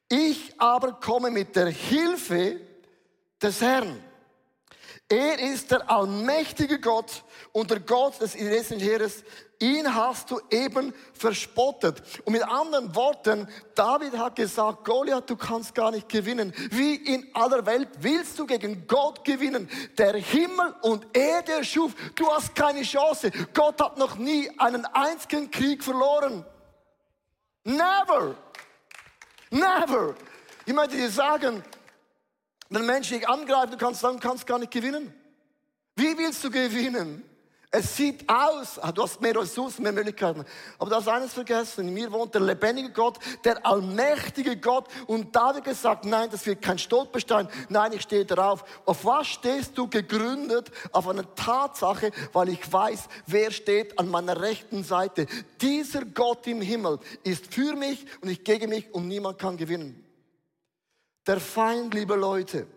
Ich 0.09 0.53
aber 0.59 0.93
komme 0.93 1.31
mit 1.31 1.55
der 1.55 1.67
Hilfe 1.67 2.59
des 3.41 3.61
Herrn. 3.61 4.01
Er 5.09 5.39
ist 5.39 5.71
der 5.71 5.89
allmächtige 5.89 6.79
Gott 6.79 7.23
und 7.51 7.69
der 7.69 7.81
Gott 7.81 8.21
des 8.21 8.35
israelischen 8.35 8.79
Heeres. 8.79 9.23
Ihn 9.63 9.95
hast 9.95 10.29
du 10.29 10.41
eben 10.49 10.93
verspottet. 11.13 12.03
Und 12.25 12.33
mit 12.33 12.43
anderen 12.43 12.93
Worten, 12.95 13.47
David 13.75 14.17
hat 14.17 14.35
gesagt, 14.35 14.83
Goliath, 14.83 15.29
du 15.29 15.37
kannst 15.37 15.73
gar 15.73 15.89
nicht 15.89 16.09
gewinnen. 16.09 16.53
Wie 16.71 16.95
in 16.95 17.33
aller 17.33 17.65
Welt 17.65 17.87
willst 18.01 18.37
du 18.37 18.45
gegen 18.45 18.85
Gott 18.87 19.23
gewinnen? 19.23 19.69
Der 19.97 20.15
Himmel 20.15 20.75
und 20.81 21.07
Erde 21.15 21.53
erschuf. 21.53 21.95
Du 22.15 22.29
hast 22.29 22.53
keine 22.55 22.81
Chance. 22.81 23.31
Gott 23.53 23.81
hat 23.81 23.97
noch 23.97 24.17
nie 24.17 24.51
einen 24.59 24.85
einzigen 24.87 25.49
Krieg 25.49 25.81
verloren. 25.81 26.45
Never. 27.63 28.35
Never. 29.49 30.13
Ich 30.65 30.73
möchte 30.73 30.97
dir 30.97 31.09
sagen, 31.09 31.63
wenn 32.67 32.85
Menschen 32.85 33.17
dich 33.17 33.29
angreifen, 33.29 33.71
du 33.71 33.77
kannst 33.77 34.01
sagen, 34.01 34.19
du 34.19 34.27
kannst 34.27 34.45
gar 34.45 34.59
nicht 34.59 34.73
gewinnen. 34.73 35.13
Wie 35.95 36.17
willst 36.17 36.43
du 36.43 36.51
gewinnen? 36.51 37.23
Es 37.75 37.97
sieht 37.97 38.29
aus, 38.29 38.77
ah, 38.77 38.91
du 38.91 39.01
hast 39.01 39.19
mehr 39.19 39.35
Ressourcen, 39.35 39.81
mehr 39.81 39.91
Möglichkeiten. 39.91 40.45
Aber 40.77 40.91
du 40.91 40.95
hast 40.95 41.07
eines 41.07 41.33
vergessen. 41.33 41.87
In 41.87 41.93
mir 41.95 42.11
wohnt 42.11 42.35
der 42.35 42.41
lebendige 42.41 42.91
Gott, 42.91 43.17
der 43.43 43.65
allmächtige 43.65 44.57
Gott. 44.57 44.85
Und 45.07 45.35
da 45.35 45.55
wird 45.55 45.63
gesagt, 45.63 46.05
nein, 46.05 46.29
das 46.29 46.45
wird 46.45 46.61
kein 46.61 46.77
Stolperstein. 46.77 47.47
Nein, 47.69 47.93
ich 47.93 48.03
stehe 48.03 48.25
darauf. 48.25 48.63
Auf 48.85 49.03
was 49.05 49.25
stehst 49.25 49.75
du 49.75 49.87
gegründet? 49.87 50.69
Auf 50.91 51.07
eine 51.07 51.25
Tatsache, 51.33 52.11
weil 52.31 52.49
ich 52.49 52.71
weiß, 52.71 53.07
wer 53.25 53.49
steht 53.49 53.97
an 53.97 54.07
meiner 54.07 54.39
rechten 54.39 54.83
Seite. 54.83 55.25
Dieser 55.59 56.05
Gott 56.05 56.45
im 56.45 56.61
Himmel 56.61 56.99
ist 57.23 57.51
für 57.51 57.75
mich 57.75 58.05
und 58.21 58.29
ich 58.29 58.43
gegen 58.43 58.69
mich 58.69 58.93
und 58.93 59.07
niemand 59.07 59.39
kann 59.39 59.57
gewinnen. 59.57 60.05
Der 61.25 61.39
Feind, 61.39 61.95
liebe 61.95 62.13
Leute, 62.13 62.67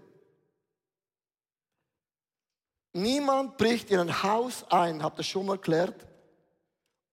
niemand 2.97 3.57
bricht 3.59 3.91
in 3.91 4.01
ein 4.01 4.23
Haus 4.23 4.65
ein, 4.71 5.03
habt 5.03 5.19
ihr 5.19 5.25
schon 5.25 5.47
mal 5.47 5.55
erklärt, 5.55 6.07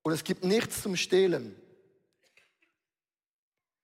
und 0.01 0.11
es 0.11 0.23
gibt 0.23 0.43
nichts 0.43 0.81
zum 0.81 0.95
Stehlen. 0.95 1.55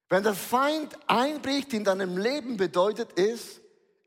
Wenn 0.10 0.24
der 0.24 0.34
Feind 0.34 0.98
einbricht 1.08 1.72
in 1.74 1.84
deinem 1.84 2.18
Leben, 2.18 2.58
bedeutet 2.58 3.18
es, 3.18 3.62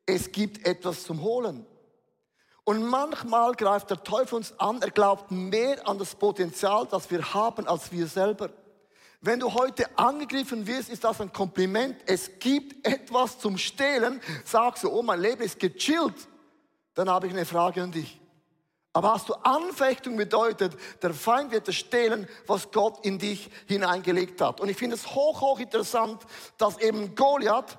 es 0.04 0.32
gibt 0.32 0.66
etwas 0.66 1.04
zum 1.04 1.22
Holen. 1.22 1.64
Und 2.64 2.84
manchmal 2.84 3.54
greift 3.54 3.90
der 3.90 4.02
Teufel 4.02 4.36
uns 4.36 4.58
an, 4.58 4.82
er 4.82 4.90
glaubt 4.90 5.30
mehr 5.30 5.86
an 5.88 5.98
das 5.98 6.14
Potenzial, 6.14 6.86
das 6.90 7.10
wir 7.10 7.34
haben, 7.34 7.66
als 7.66 7.90
wir 7.92 8.06
selber. 8.06 8.50
Wenn 9.20 9.38
du 9.38 9.54
heute 9.54 9.86
angegriffen 9.96 10.66
wirst, 10.66 10.90
ist 10.90 11.04
das 11.04 11.20
ein 11.20 11.32
Kompliment. 11.32 11.96
Es 12.06 12.38
gibt 12.40 12.84
etwas 12.86 13.38
zum 13.38 13.56
Stehlen. 13.56 14.20
Sagst 14.44 14.82
du, 14.82 14.90
oh, 14.90 15.02
mein 15.02 15.20
Leben 15.20 15.42
ist 15.42 15.60
gechillt. 15.60 16.28
Dann 16.94 17.08
habe 17.08 17.26
ich 17.26 17.32
eine 17.32 17.46
Frage 17.46 17.82
an 17.82 17.92
dich. 17.92 18.20
Aber 18.94 19.14
hast 19.14 19.28
du 19.28 19.34
Anfechtung 19.34 20.16
bedeutet, 20.16 20.76
der 21.02 21.14
Feind 21.14 21.50
wird 21.50 21.66
das 21.66 21.76
stehlen, 21.76 22.28
was 22.46 22.70
Gott 22.70 23.04
in 23.06 23.18
dich 23.18 23.50
hineingelegt 23.66 24.40
hat. 24.42 24.60
Und 24.60 24.68
ich 24.68 24.76
finde 24.76 24.96
es 24.96 25.14
hoch, 25.14 25.40
hoch 25.40 25.60
interessant, 25.60 26.22
dass 26.58 26.78
eben 26.78 27.14
Goliath 27.14 27.78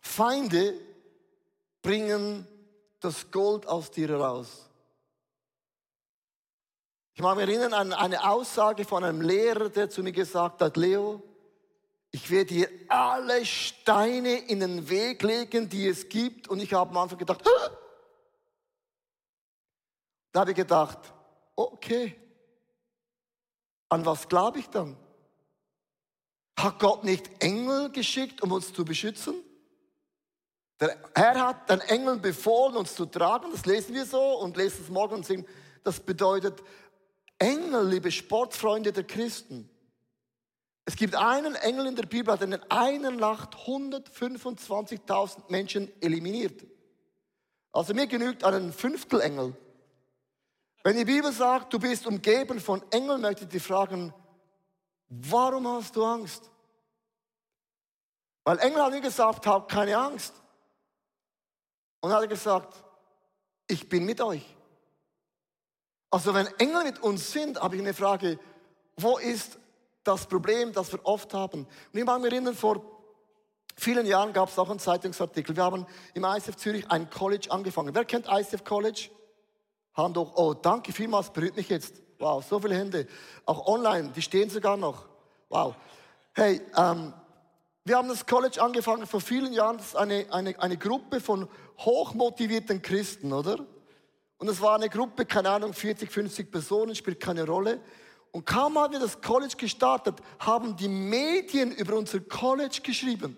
Feinde 0.00 0.74
bringen 1.82 2.46
das 3.00 3.30
Gold 3.30 3.68
aus 3.68 3.90
dir 3.90 4.08
heraus. 4.08 4.68
Ich 7.14 7.22
mag 7.22 7.36
mich 7.36 7.48
erinnern 7.48 7.72
an 7.72 7.92
eine 7.92 8.28
Aussage 8.28 8.84
von 8.84 9.04
einem 9.04 9.20
Lehrer, 9.20 9.68
der 9.68 9.90
zu 9.90 10.02
mir 10.02 10.12
gesagt 10.12 10.60
hat, 10.60 10.76
Leo, 10.76 11.22
ich 12.10 12.30
werde 12.30 12.54
dir 12.54 12.70
alle 12.88 13.44
Steine 13.44 14.38
in 14.38 14.60
den 14.60 14.88
Weg 14.88 15.22
legen, 15.22 15.68
die 15.68 15.86
es 15.86 16.08
gibt. 16.08 16.48
Und 16.48 16.60
ich 16.60 16.72
habe 16.72 16.90
am 16.90 16.96
Anfang 16.96 17.18
gedacht, 17.18 17.44
Hä? 17.44 17.70
da 20.32 20.40
habe 20.40 20.52
ich 20.52 20.56
gedacht, 20.56 20.98
okay, 21.54 22.16
an 23.90 24.04
was 24.06 24.28
glaube 24.28 24.58
ich 24.60 24.68
dann? 24.68 24.96
Hat 26.58 26.78
Gott 26.78 27.04
nicht 27.04 27.42
Engel 27.42 27.90
geschickt, 27.90 28.42
um 28.42 28.52
uns 28.52 28.72
zu 28.72 28.84
beschützen? 28.84 29.34
Der 30.80 30.96
Herr 31.14 31.46
hat 31.46 31.68
den 31.70 31.80
Engeln 31.80 32.20
befohlen, 32.20 32.76
uns 32.76 32.94
zu 32.94 33.06
tragen. 33.06 33.50
Das 33.52 33.66
lesen 33.66 33.94
wir 33.94 34.06
so 34.06 34.38
und 34.38 34.56
lesen 34.56 34.82
es 34.84 34.88
morgen 34.88 35.16
und 35.16 35.26
singen. 35.26 35.46
Das 35.84 36.00
bedeutet, 36.00 36.62
Engel, 37.38 37.88
liebe 37.88 38.10
Sportfreunde 38.10 38.92
der 38.92 39.04
Christen. 39.04 39.68
Es 40.88 40.96
gibt 40.96 41.14
einen 41.16 41.54
Engel 41.54 41.84
in 41.84 41.96
der 41.96 42.06
Bibel, 42.06 42.34
der 42.38 42.48
in 42.48 42.54
einer 42.70 43.10
Nacht 43.10 43.54
125.000 43.56 45.50
Menschen 45.50 45.92
eliminiert. 46.00 46.64
Also 47.72 47.92
mir 47.92 48.06
genügt 48.06 48.42
einen 48.42 48.72
Fünftelengel. 48.72 49.54
Wenn 50.82 50.96
die 50.96 51.04
Bibel 51.04 51.30
sagt, 51.30 51.74
du 51.74 51.78
bist 51.78 52.06
umgeben 52.06 52.58
von 52.58 52.82
Engeln, 52.90 53.20
möchte 53.20 53.44
ich 53.44 53.50
dich 53.50 53.62
fragen, 53.62 54.14
warum 55.10 55.68
hast 55.68 55.94
du 55.94 56.02
Angst? 56.06 56.50
Weil 58.44 58.58
Engel 58.60 58.80
haben 58.80 59.02
gesagt, 59.02 59.46
hab 59.46 59.68
keine 59.68 59.94
Angst. 59.94 60.32
Und 62.00 62.12
er 62.12 62.22
hat 62.22 62.30
gesagt, 62.30 62.82
ich 63.66 63.86
bin 63.90 64.06
mit 64.06 64.22
euch. 64.22 64.56
Also 66.10 66.32
wenn 66.32 66.46
Engel 66.58 66.84
mit 66.84 67.02
uns 67.02 67.30
sind, 67.30 67.60
habe 67.60 67.76
ich 67.76 67.82
eine 67.82 67.92
Frage, 67.92 68.38
wo 68.96 69.18
ist 69.18 69.58
das 70.04 70.26
Problem, 70.26 70.72
das 70.72 70.92
wir 70.92 71.04
oft 71.04 71.34
haben? 71.34 71.66
Und 71.92 71.98
ich 71.98 72.04
mag 72.04 72.20
mich 72.20 72.32
erinnern, 72.32 72.54
vor 72.54 72.82
vielen 73.76 74.06
Jahren 74.06 74.32
gab 74.32 74.48
es 74.48 74.58
auch 74.58 74.70
einen 74.70 74.78
Zeitungsartikel. 74.78 75.56
Wir 75.56 75.64
haben 75.64 75.86
im 76.14 76.24
ICF 76.24 76.56
Zürich 76.56 76.90
ein 76.90 77.08
College 77.10 77.50
angefangen. 77.50 77.94
Wer 77.94 78.04
kennt 78.04 78.26
ICF 78.28 78.64
College? 78.64 79.10
Hand 79.94 80.16
hoch. 80.16 80.32
Oh, 80.36 80.54
danke 80.54 80.92
vielmals, 80.92 81.30
berührt 81.30 81.56
mich 81.56 81.68
jetzt. 81.68 82.02
Wow, 82.18 82.44
so 82.44 82.58
viele 82.60 82.76
Hände. 82.76 83.06
Auch 83.46 83.66
online, 83.66 84.10
die 84.14 84.22
stehen 84.22 84.50
sogar 84.50 84.76
noch. 84.76 85.06
Wow. 85.48 85.74
Hey, 86.34 86.60
ähm, 86.76 87.12
wir 87.84 87.96
haben 87.96 88.08
das 88.08 88.26
College 88.26 88.60
angefangen 88.60 89.06
vor 89.06 89.20
vielen 89.20 89.52
Jahren. 89.52 89.78
Das 89.78 89.86
ist 89.86 89.96
eine, 89.96 90.26
eine, 90.30 90.60
eine 90.60 90.76
Gruppe 90.76 91.20
von 91.20 91.48
hochmotivierten 91.78 92.82
Christen, 92.82 93.32
oder? 93.32 93.64
Und 94.38 94.48
es 94.48 94.60
war 94.60 94.76
eine 94.76 94.88
Gruppe, 94.88 95.26
keine 95.26 95.50
Ahnung, 95.50 95.72
40, 95.72 96.10
50 96.10 96.50
Personen, 96.50 96.94
spielt 96.94 97.18
keine 97.18 97.46
Rolle. 97.46 97.80
Und 98.32 98.44
kaum 98.44 98.78
haben 98.78 98.92
wir 98.92 99.00
das 99.00 99.20
College 99.20 99.54
gestartet, 99.56 100.16
haben 100.38 100.76
die 100.76 100.88
Medien 100.88 101.72
über 101.72 101.96
unser 101.96 102.20
College 102.20 102.80
geschrieben. 102.82 103.36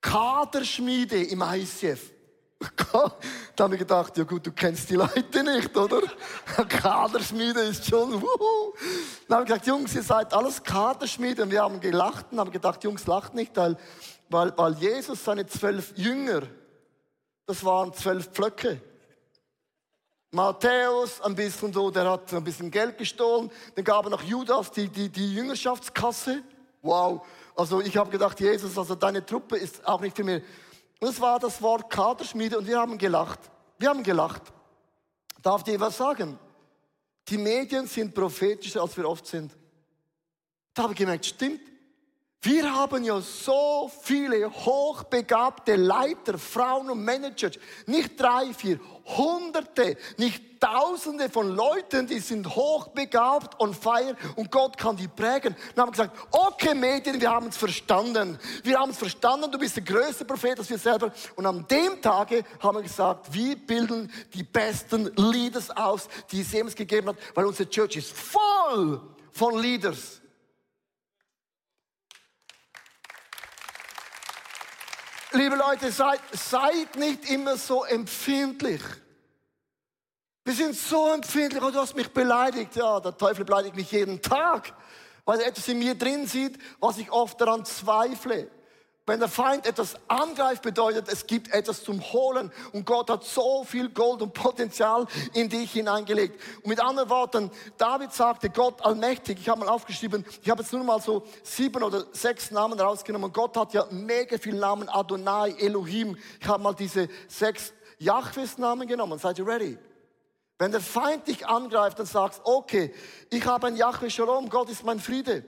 Kaderschmiede 0.00 1.22
im 1.24 1.42
ICF. 1.42 2.12
da 3.56 3.64
habe 3.64 3.74
ich 3.74 3.80
gedacht, 3.80 4.16
ja 4.18 4.24
gut, 4.24 4.46
du 4.46 4.52
kennst 4.52 4.90
die 4.90 4.94
Leute 4.94 5.42
nicht, 5.42 5.74
oder? 5.76 6.02
Kaderschmiede 6.68 7.60
ist 7.60 7.86
schon, 7.86 8.20
wuhu. 8.20 8.74
Dann 9.28 9.38
habe 9.38 9.42
ich 9.44 9.48
gesagt, 9.48 9.66
Jungs, 9.66 9.94
ihr 9.94 10.02
seid 10.02 10.34
alles 10.34 10.62
Kaderschmiede. 10.62 11.42
Und 11.42 11.50
wir 11.50 11.62
haben 11.62 11.80
gelacht 11.80 12.26
und 12.30 12.38
haben 12.38 12.50
gedacht, 12.50 12.84
Jungs, 12.84 13.06
lacht 13.06 13.34
nicht, 13.34 13.56
weil, 13.56 13.76
weil, 14.28 14.52
weil 14.58 14.74
Jesus 14.74 15.24
seine 15.24 15.46
zwölf 15.46 15.96
Jünger 15.96 16.42
Das 17.46 17.64
waren 17.64 17.94
zwölf 17.94 18.26
Pflöcke. 18.30 18.80
Matthäus 20.32 21.20
ein 21.22 21.34
bisschen 21.34 21.72
so, 21.72 21.90
der 21.90 22.08
hat 22.08 22.32
ein 22.32 22.44
bisschen 22.44 22.70
Geld 22.70 22.96
gestohlen. 22.96 23.50
Dann 23.74 23.84
gab 23.84 24.04
er 24.04 24.10
noch 24.10 24.22
Judas 24.22 24.70
die, 24.70 24.88
die, 24.88 25.08
die 25.08 25.34
Jüngerschaftskasse. 25.34 26.42
Wow. 26.82 27.26
Also 27.56 27.80
ich 27.80 27.96
habe 27.96 28.10
gedacht, 28.10 28.38
Jesus, 28.38 28.78
also 28.78 28.94
deine 28.94 29.26
Truppe 29.26 29.56
ist 29.56 29.86
auch 29.86 30.00
nicht 30.00 30.16
für 30.16 30.24
mich. 30.24 30.42
Und 31.00 31.08
es 31.08 31.20
war 31.20 31.38
das 31.38 31.60
Wort 31.60 31.90
Kaderschmiede 31.90 32.58
und 32.58 32.66
wir 32.66 32.78
haben 32.78 32.96
gelacht. 32.96 33.40
Wir 33.78 33.88
haben 33.88 34.02
gelacht. 34.02 34.42
Darf 35.42 35.64
dir 35.64 35.80
was 35.80 35.96
sagen? 35.96 36.38
Die 37.28 37.38
Medien 37.38 37.86
sind 37.86 38.14
prophetischer, 38.14 38.82
als 38.82 38.96
wir 38.96 39.08
oft 39.08 39.26
sind. 39.26 39.52
Da 40.74 40.84
habe 40.84 40.92
ich 40.92 40.98
gemerkt, 40.98 41.26
stimmt. 41.26 41.60
Wir 42.42 42.74
haben 42.74 43.04
ja 43.04 43.20
so 43.20 43.90
viele 44.00 44.50
hochbegabte 44.50 45.76
Leiter, 45.76 46.38
Frauen 46.38 46.88
und 46.88 47.04
Manager. 47.04 47.50
Nicht 47.84 48.18
drei, 48.18 48.54
vier, 48.54 48.80
hunderte, 49.04 49.98
nicht 50.16 50.58
tausende 50.58 51.28
von 51.28 51.54
Leuten, 51.54 52.06
die 52.06 52.18
sind 52.18 52.46
hochbegabt 52.56 53.60
und 53.60 53.76
feiern 53.76 54.16
und 54.36 54.50
Gott 54.50 54.78
kann 54.78 54.96
die 54.96 55.08
prägen. 55.08 55.54
Dann 55.74 55.82
haben 55.82 55.96
wir 55.96 56.04
gesagt, 56.04 56.16
okay 56.30 56.74
Medien, 56.74 57.20
wir 57.20 57.30
haben 57.30 57.48
es 57.48 57.58
verstanden. 57.58 58.38
Wir 58.62 58.78
haben 58.78 58.90
es 58.90 58.98
verstanden, 58.98 59.52
du 59.52 59.58
bist 59.58 59.76
der 59.76 59.82
größte 59.82 60.24
Prophet 60.24 60.58
als 60.58 60.70
wir 60.70 60.78
selber. 60.78 61.12
Und 61.36 61.44
an 61.44 61.66
dem 61.68 62.00
Tage 62.00 62.42
haben 62.60 62.78
wir 62.78 62.82
gesagt, 62.82 63.34
wir 63.34 63.56
bilden 63.56 64.10
die 64.32 64.44
besten 64.44 65.12
Leaders 65.16 65.68
aus, 65.76 66.08
die 66.30 66.40
es 66.40 66.52
jemals 66.52 66.74
gegeben 66.74 67.08
hat, 67.08 67.16
weil 67.34 67.44
unsere 67.44 67.68
Church 67.68 67.96
ist 67.96 68.16
voll 68.16 68.98
von 69.30 69.58
Leaders. 69.58 70.19
Liebe 75.32 75.54
Leute, 75.54 75.92
seid, 75.92 76.20
seid 76.32 76.96
nicht 76.96 77.30
immer 77.30 77.56
so 77.56 77.84
empfindlich. 77.84 78.82
Wir 80.44 80.54
sind 80.54 80.74
so 80.74 81.12
empfindlich, 81.12 81.62
oh, 81.62 81.70
du 81.70 81.78
hast 81.78 81.94
mich 81.94 82.12
beleidigt. 82.12 82.74
Ja, 82.74 82.98
der 82.98 83.16
Teufel 83.16 83.44
beleidigt 83.44 83.76
mich 83.76 83.92
jeden 83.92 84.20
Tag, 84.20 84.74
weil 85.24 85.38
er 85.40 85.46
etwas 85.46 85.68
in 85.68 85.78
mir 85.78 85.94
drin 85.94 86.26
sieht, 86.26 86.58
was 86.80 86.98
ich 86.98 87.12
oft 87.12 87.40
daran 87.40 87.64
zweifle. 87.64 88.50
Wenn 89.10 89.18
der 89.18 89.28
Feind 89.28 89.66
etwas 89.66 89.96
angreift, 90.06 90.62
bedeutet, 90.62 91.08
es 91.08 91.26
gibt 91.26 91.52
etwas 91.52 91.82
zum 91.82 92.00
Holen. 92.12 92.52
Und 92.72 92.86
Gott 92.86 93.10
hat 93.10 93.24
so 93.24 93.64
viel 93.64 93.88
Gold 93.88 94.22
und 94.22 94.32
Potenzial 94.34 95.04
in 95.34 95.48
dich 95.48 95.72
hineingelegt. 95.72 96.40
Und 96.58 96.68
mit 96.68 96.78
anderen 96.78 97.10
Worten, 97.10 97.50
David 97.76 98.12
sagte, 98.12 98.50
Gott 98.50 98.80
allmächtig, 98.86 99.40
ich 99.40 99.48
habe 99.48 99.58
mal 99.58 99.68
aufgeschrieben, 99.68 100.24
ich 100.40 100.48
habe 100.48 100.62
jetzt 100.62 100.72
nur 100.72 100.84
mal 100.84 101.00
so 101.00 101.26
sieben 101.42 101.82
oder 101.82 102.04
sechs 102.12 102.52
Namen 102.52 102.78
rausgenommen. 102.78 103.32
Gott 103.32 103.56
hat 103.56 103.72
ja 103.72 103.84
mega 103.90 104.38
viele 104.38 104.60
Namen, 104.60 104.88
Adonai, 104.88 105.56
Elohim. 105.58 106.16
Ich 106.40 106.46
habe 106.46 106.62
mal 106.62 106.74
diese 106.74 107.08
sechs 107.26 107.72
Jahwes 107.98 108.58
Namen 108.58 108.86
genommen. 108.86 109.18
Seid 109.18 109.40
ihr 109.40 109.46
ready? 109.48 109.76
Wenn 110.56 110.70
der 110.70 110.80
Feind 110.80 111.26
dich 111.26 111.48
angreift 111.48 111.98
und 111.98 112.06
sagst, 112.06 112.42
okay, 112.44 112.94
ich 113.28 113.44
habe 113.44 113.66
ein 113.66 113.74
Yahweh 113.74 114.08
Shalom, 114.08 114.48
Gott 114.48 114.70
ist 114.70 114.84
mein 114.84 115.00
Friede. 115.00 115.44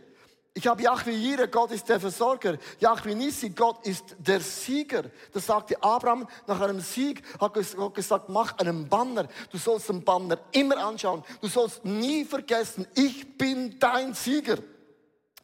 Ich 0.55 0.67
habe 0.67 0.83
Yahweh 0.83 1.13
Jireh, 1.13 1.49
Gott 1.49 1.71
ist 1.71 1.89
der 1.89 1.99
Versorger. 1.99 2.59
Yahweh 2.79 3.15
Nissi, 3.15 3.51
Gott 3.51 3.87
ist 3.87 4.17
der 4.19 4.41
Sieger. 4.41 5.05
Das 5.33 5.47
sagte 5.47 5.83
Abraham 5.83 6.29
nach 6.47 6.61
einem 6.61 6.81
Sieg, 6.81 7.23
hat 7.41 7.55
Gott 7.55 7.95
gesagt, 7.95 8.29
mach 8.29 8.59
einen 8.59 8.87
Banner. 8.87 9.29
Du 9.51 9.57
sollst 9.57 9.89
den 9.89 10.05
Banner 10.05 10.39
immer 10.53 10.77
anschauen. 10.77 11.25
Du 11.41 11.49
sollst 11.49 11.85
nie 11.87 12.27
vergessen, 12.27 12.87
ich 12.95 13.39
bin 13.39 13.79
dein 13.79 14.13
Sieger. 14.13 14.59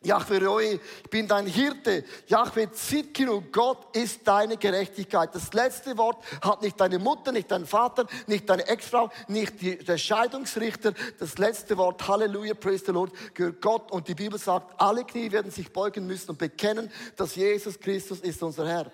Jahwe 0.03 0.45
Roi, 0.45 0.81
ich 1.03 1.11
bin 1.11 1.27
dein 1.27 1.47
Hirte. 1.47 2.05
Jahwe 2.29 2.71
Zitkinu, 2.71 3.43
Gott 3.51 3.97
ist 3.97 4.27
deine 4.27 4.57
Gerechtigkeit. 4.57 5.35
Das 5.35 5.53
letzte 5.53 5.99
Wort 5.99 6.23
hat 6.41 6.63
nicht 6.63 6.81
deine 6.81 7.01
Mutter, 7.01 7.33
nicht 7.33 7.51
dein 7.51 7.67
Vater, 7.67 8.07
nicht 8.27 8.49
deine 8.49 8.69
Ex-Frau, 8.69 9.11
nicht 9.27 9.61
die, 9.61 9.77
der 9.79 9.99
Scheidungsrichter. 9.99 10.95
Das 11.19 11.39
letzte 11.39 11.77
Wort, 11.77 12.07
Halleluja, 12.07 12.55
praise 12.55 12.85
the 12.87 12.93
Lord, 12.93 13.13
gehört 13.35 13.61
Gott. 13.61 13.91
Und 13.91 14.07
die 14.07 14.15
Bibel 14.15 14.39
sagt, 14.39 14.81
alle 14.81 15.05
Knie 15.05 15.33
werden 15.33 15.51
sich 15.51 15.73
beugen 15.73 16.07
müssen 16.07 16.31
und 16.31 16.39
bekennen, 16.39 16.93
dass 17.17 17.35
Jesus 17.35 17.79
Christus 17.81 18.21
ist 18.21 18.41
unser 18.43 18.69
Herr. 18.69 18.93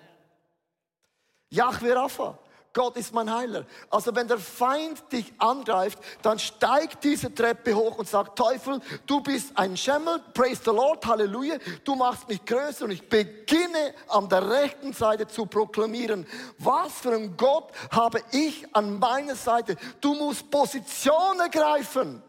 Jahwe 1.49 1.95
Rapha, 1.95 2.39
Gott 2.75 2.97
ist 2.97 3.13
mein 3.13 3.33
Heiler. 3.33 3.65
Also 3.89 4.13
wenn 4.13 4.27
der 4.27 4.37
Feind 4.37 5.09
dich 5.09 5.33
angreift, 5.37 5.97
dann 6.21 6.37
steigt 6.37 7.05
diese 7.05 7.33
Treppe 7.33 7.73
hoch 7.73 7.97
und 7.97 8.07
sagt, 8.07 8.37
Teufel, 8.37 8.81
du 9.05 9.21
bist 9.21 9.57
ein 9.57 9.77
Schemmel, 9.77 10.19
praise 10.33 10.61
the 10.65 10.71
Lord, 10.71 11.05
Halleluja, 11.05 11.57
du 11.85 11.95
machst 11.95 12.27
mich 12.27 12.43
größer 12.43 12.83
und 12.83 12.91
ich 12.91 13.07
beginne 13.07 13.93
an 14.09 14.27
der 14.27 14.49
rechten 14.49 14.91
Seite 14.91 15.25
zu 15.25 15.45
proklamieren, 15.45 16.27
was 16.57 16.91
für 16.91 17.13
ein 17.15 17.37
Gott 17.37 17.71
habe 17.91 18.21
ich 18.33 18.67
an 18.75 18.99
meiner 18.99 19.35
Seite. 19.35 19.77
Du 20.01 20.13
musst 20.13 20.51
Position 20.51 21.39
ergreifen, 21.39 22.21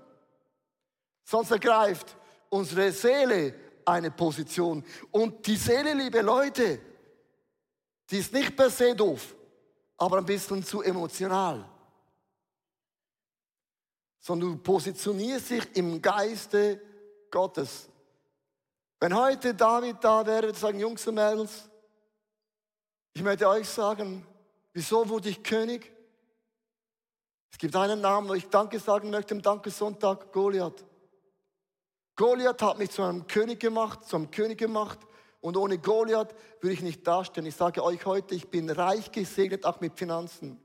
sonst 1.25 1.51
ergreift 1.51 2.16
unsere 2.51 2.92
Seele 2.92 3.53
eine 3.85 4.12
Position. 4.12 4.85
Und 5.11 5.44
die 5.44 5.57
Seele, 5.57 5.92
liebe 5.92 6.21
Leute, 6.21 6.79
die 8.09 8.18
ist 8.18 8.33
nicht 8.33 8.57
per 8.57 8.71
se 8.71 8.94
doof 8.94 9.36
aber 9.97 10.19
ein 10.19 10.27
bisschen 10.27 10.65
zu 10.65 10.83
emotional. 10.83 11.65
Sondern 14.21 14.51
du 14.51 14.57
positionierst 14.59 15.51
dich 15.51 15.77
im 15.77 16.03
Geiste 16.03 16.81
Gottes. 17.31 17.89
Wenn 18.99 19.15
heute 19.15 19.55
David 19.55 20.03
da 20.03 20.27
wäre, 20.27 20.47
würde 20.47 20.59
sagen, 20.59 20.81
Jungs 20.81 21.07
und 21.07 21.15
Mädels, 21.15 21.69
ich 23.13 23.23
möchte 23.23 23.49
euch 23.49 23.69
sagen, 23.69 24.27
wieso 24.73 25.09
wurde 25.09 25.29
ich 25.29 25.43
König? 25.43 25.93
Es 27.51 27.59
gibt 27.59 27.75
einen 27.77 28.01
Namen, 28.01 28.29
wo 28.29 28.35
ich 28.35 28.49
Danke 28.49 28.79
sagen 28.79 29.11
möchte 29.11 29.35
am 29.35 29.43
Dankesonntag, 29.43 30.33
Goliath. 30.33 30.85
Goliath 32.17 32.63
hat 32.63 32.79
mich 32.79 32.91
zu 32.91 33.03
einem 33.03 33.27
König 33.27 33.61
gemacht, 33.61 34.05
zu 34.05 34.17
einem 34.17 34.31
König 34.31 34.59
gemacht, 34.59 34.99
und 35.47 35.57
ohne 35.57 35.79
Goliath 35.79 36.35
würde 36.61 36.75
ich 36.75 36.83
nicht 36.83 37.07
dastehen. 37.07 37.47
Ich 37.47 37.55
sage 37.55 37.85
euch 37.85 38.05
heute, 38.05 38.35
ich 38.35 38.49
bin 38.49 38.69
reich 38.69 39.13
gesegnet, 39.13 39.65
auch 39.65 39.81
mit 39.81 39.97
Finanzen. 39.97 40.59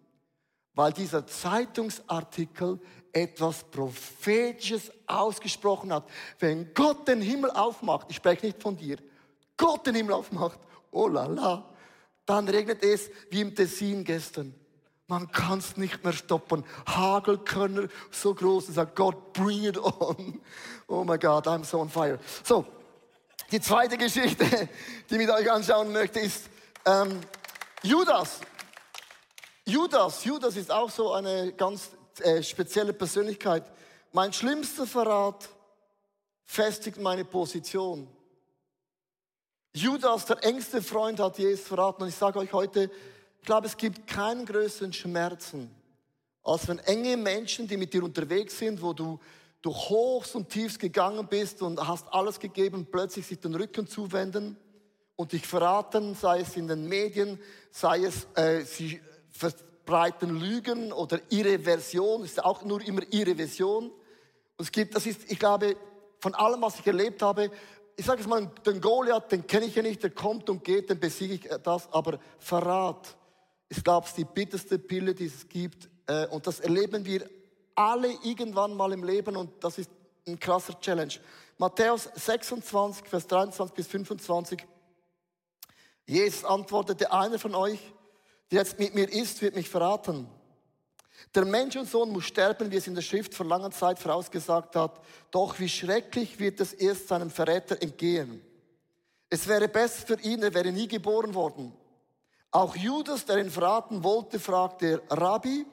Weil 0.74 0.92
dieser 0.92 1.28
Zeitungsartikel 1.28 2.80
etwas 3.14 3.64
Prophetisches 3.66 4.92
ausgesprochen 5.06 5.94
hat. 5.94 6.10
Wenn 6.40 6.74
Gott 6.74 7.08
den 7.08 7.22
Himmel 7.22 7.52
aufmacht, 7.52 8.08
ich 8.10 8.16
spreche 8.16 8.48
nicht 8.48 8.60
von 8.60 8.76
dir, 8.76 8.98
Gott 9.56 9.86
den 9.86 9.94
Himmel 9.94 10.14
aufmacht, 10.14 10.60
oh 10.90 11.08
la 11.08 11.28
la, 11.28 11.70
dann 12.26 12.50
regnet 12.50 12.84
es 12.84 13.12
wie 13.30 13.42
im 13.42 13.54
Tessin 13.54 14.04
gestern. 14.04 14.56
Man 15.06 15.32
kann 15.32 15.60
es 15.60 15.78
nicht 15.78 16.04
mehr 16.04 16.14
stoppen. 16.14 16.64
Hagelkörner 16.88 17.88
so 18.10 18.34
groß 18.34 18.70
und 18.70 18.74
sagt, 18.74 18.96
Gott, 18.96 19.34
bring 19.34 19.66
it 19.66 19.78
on. 19.78 20.42
Oh 20.88 21.04
my 21.04 21.20
God, 21.20 21.46
I'm 21.46 21.64
so 21.66 21.82
on 21.82 21.90
fire. 21.90 22.18
So, 22.44 22.66
die 23.52 23.60
zweite 23.60 23.98
Geschichte, 23.98 24.46
die 25.10 25.16
ich 25.16 25.18
mit 25.18 25.30
euch 25.30 25.52
anschauen 25.52 25.92
möchte, 25.92 26.20
ist 26.20 26.50
ähm, 26.86 27.20
Judas. 27.84 28.40
Judas, 29.66 30.24
Judas 30.24 30.56
ist 30.56 30.72
auch 30.72 30.90
so 30.90 31.12
eine 31.12 31.52
ganz 31.54 31.90
äh, 32.20 32.42
spezielle 32.42 32.94
Persönlichkeit. 32.94 33.70
Mein 34.14 34.32
schlimmster 34.32 34.88
Verrat 34.88 35.50
festigt 36.46 36.98
meine 36.98 37.26
Position. 37.26 38.08
Judas, 39.74 40.26
der 40.26 40.44
engste 40.44 40.82
Freund, 40.82 41.20
hat 41.20 41.38
Jesus 41.38 41.68
verraten. 41.68 42.04
Und 42.04 42.10
ich 42.10 42.16
sage 42.16 42.40
euch 42.40 42.52
heute, 42.54 42.90
ich 43.40 43.46
glaube, 43.46 43.68
es 43.68 43.76
gibt 43.76 44.08
keinen 44.08 44.46
größeren 44.46 44.94
Schmerzen, 44.94 45.74
als 46.44 46.68
wenn 46.68 46.80
enge 46.80 47.18
Menschen, 47.18 47.68
die 47.68 47.78
mit 47.78 47.94
dir 47.94 48.04
unterwegs 48.04 48.58
sind, 48.58 48.82
wo 48.82 48.94
du 48.94 49.20
du 49.62 49.74
hochst 49.74 50.36
und 50.36 50.50
tiefst 50.50 50.80
gegangen 50.80 51.28
bist 51.28 51.62
und 51.62 51.86
hast 51.88 52.12
alles 52.12 52.40
gegeben, 52.40 52.88
plötzlich 52.90 53.28
sich 53.28 53.40
den 53.40 53.56
Rücken 53.56 53.88
zuwenden 53.88 54.58
und 55.16 55.34
dich 55.34 55.46
verraten, 55.46 56.16
sei 56.16 56.40
es 56.40 56.56
in 56.56 56.68
den 56.68 56.88
Medien, 56.88 57.40
sei 57.70 58.04
es, 58.04 58.28
äh, 58.36 58.62
sie 58.62 59.02
verbreiten 59.30 60.40
Lügen 60.40 60.92
oder 60.92 61.20
ihre 61.30 61.60
Version, 61.60 62.24
ist 62.24 62.44
auch 62.44 62.64
nur 62.64 62.82
immer 62.82 63.02
ihre 63.12 63.36
Version. 63.36 63.92
Und 63.92 64.66
es 64.66 64.72
gibt, 64.72 64.96
das 64.96 65.06
ist, 65.06 65.32
ich 65.32 65.38
glaube, 65.38 65.76
von 66.20 66.34
allem, 66.36 66.62
was 66.62 66.80
ich 66.80 66.88
erlebt 66.88 67.22
habe, 67.22 67.52
ich 67.96 68.06
sage 68.06 68.22
es 68.22 68.28
mal, 68.28 68.50
den 68.66 68.82
Goliath, 68.82 69.32
den 69.32 69.46
kenne 69.46 69.66
ich 69.66 69.76
ja 69.76 69.84
nicht, 69.84 70.02
der 70.02 70.10
kommt 70.10 70.50
und 70.50 70.64
geht, 70.64 70.90
dann 70.90 71.00
besiege 71.00 71.34
ich 71.36 71.50
das, 71.64 71.92
aber 71.92 72.20
Verrat 72.40 73.16
ist, 73.70 73.84
glaube 73.84 74.08
ich, 74.08 74.14
die 74.14 74.26
bitterste 74.26 74.80
Pille, 74.80 75.14
die 75.14 75.26
es 75.26 75.48
gibt. 75.48 75.90
Äh, 76.08 76.28
und 76.28 76.48
das 76.48 76.60
erleben 76.60 77.06
wir 77.06 77.30
alle 77.76 78.12
irgendwann 78.24 78.76
mal 78.76 78.92
im 78.94 79.04
Leben 79.04 79.36
und 79.36 79.64
das 79.64 79.78
ist 79.78 79.90
ein 80.28 80.40
krasser 80.40 80.80
Challenge. 80.80 81.14
Matthäus 81.58 82.10
26, 82.16 83.08
Vers 83.08 83.28
23 83.28 83.76
bis 83.76 83.88
25. 83.88 84.66
Jesus 86.06 86.44
antwortete, 86.44 87.12
einer 87.12 87.40
von 87.40 87.56
euch, 87.56 87.80
der 88.52 88.60
jetzt 88.60 88.80
mit 88.80 88.96
mir 88.96 89.12
ist, 89.12 89.42
wird 89.42 89.56
mich 89.56 89.70
verraten. 89.70 90.28
Der 91.34 91.46
Menschensohn 91.46 92.12
muss 92.12 92.26
sterben, 92.26 92.72
wie 92.72 92.78
es 92.78 92.88
in 92.88 92.96
der 92.96 93.02
Schrift 93.02 93.34
vor 93.34 93.46
langer 93.46 93.72
Zeit 93.72 94.00
vorausgesagt 94.00 94.76
hat. 94.76 95.00
Doch 95.30 95.60
wie 95.60 95.70
schrecklich 95.70 96.40
wird 96.40 96.60
es 96.60 96.74
erst 96.74 97.08
seinem 97.08 97.30
Verräter 97.30 97.82
entgehen. 97.82 98.42
Es 99.30 99.48
wäre 99.48 99.70
besser 99.70 100.06
für 100.06 100.20
ihn, 100.22 100.44
er 100.44 100.54
wäre 100.54 100.72
nie 100.72 100.88
geboren 100.88 101.34
worden. 101.34 101.72
Auch 102.52 102.76
Judas, 102.76 103.26
der 103.26 103.38
ihn 103.38 103.50
verraten 103.50 104.04
wollte, 104.04 104.40
fragte, 104.40 105.02
Rabbi, 105.10 105.66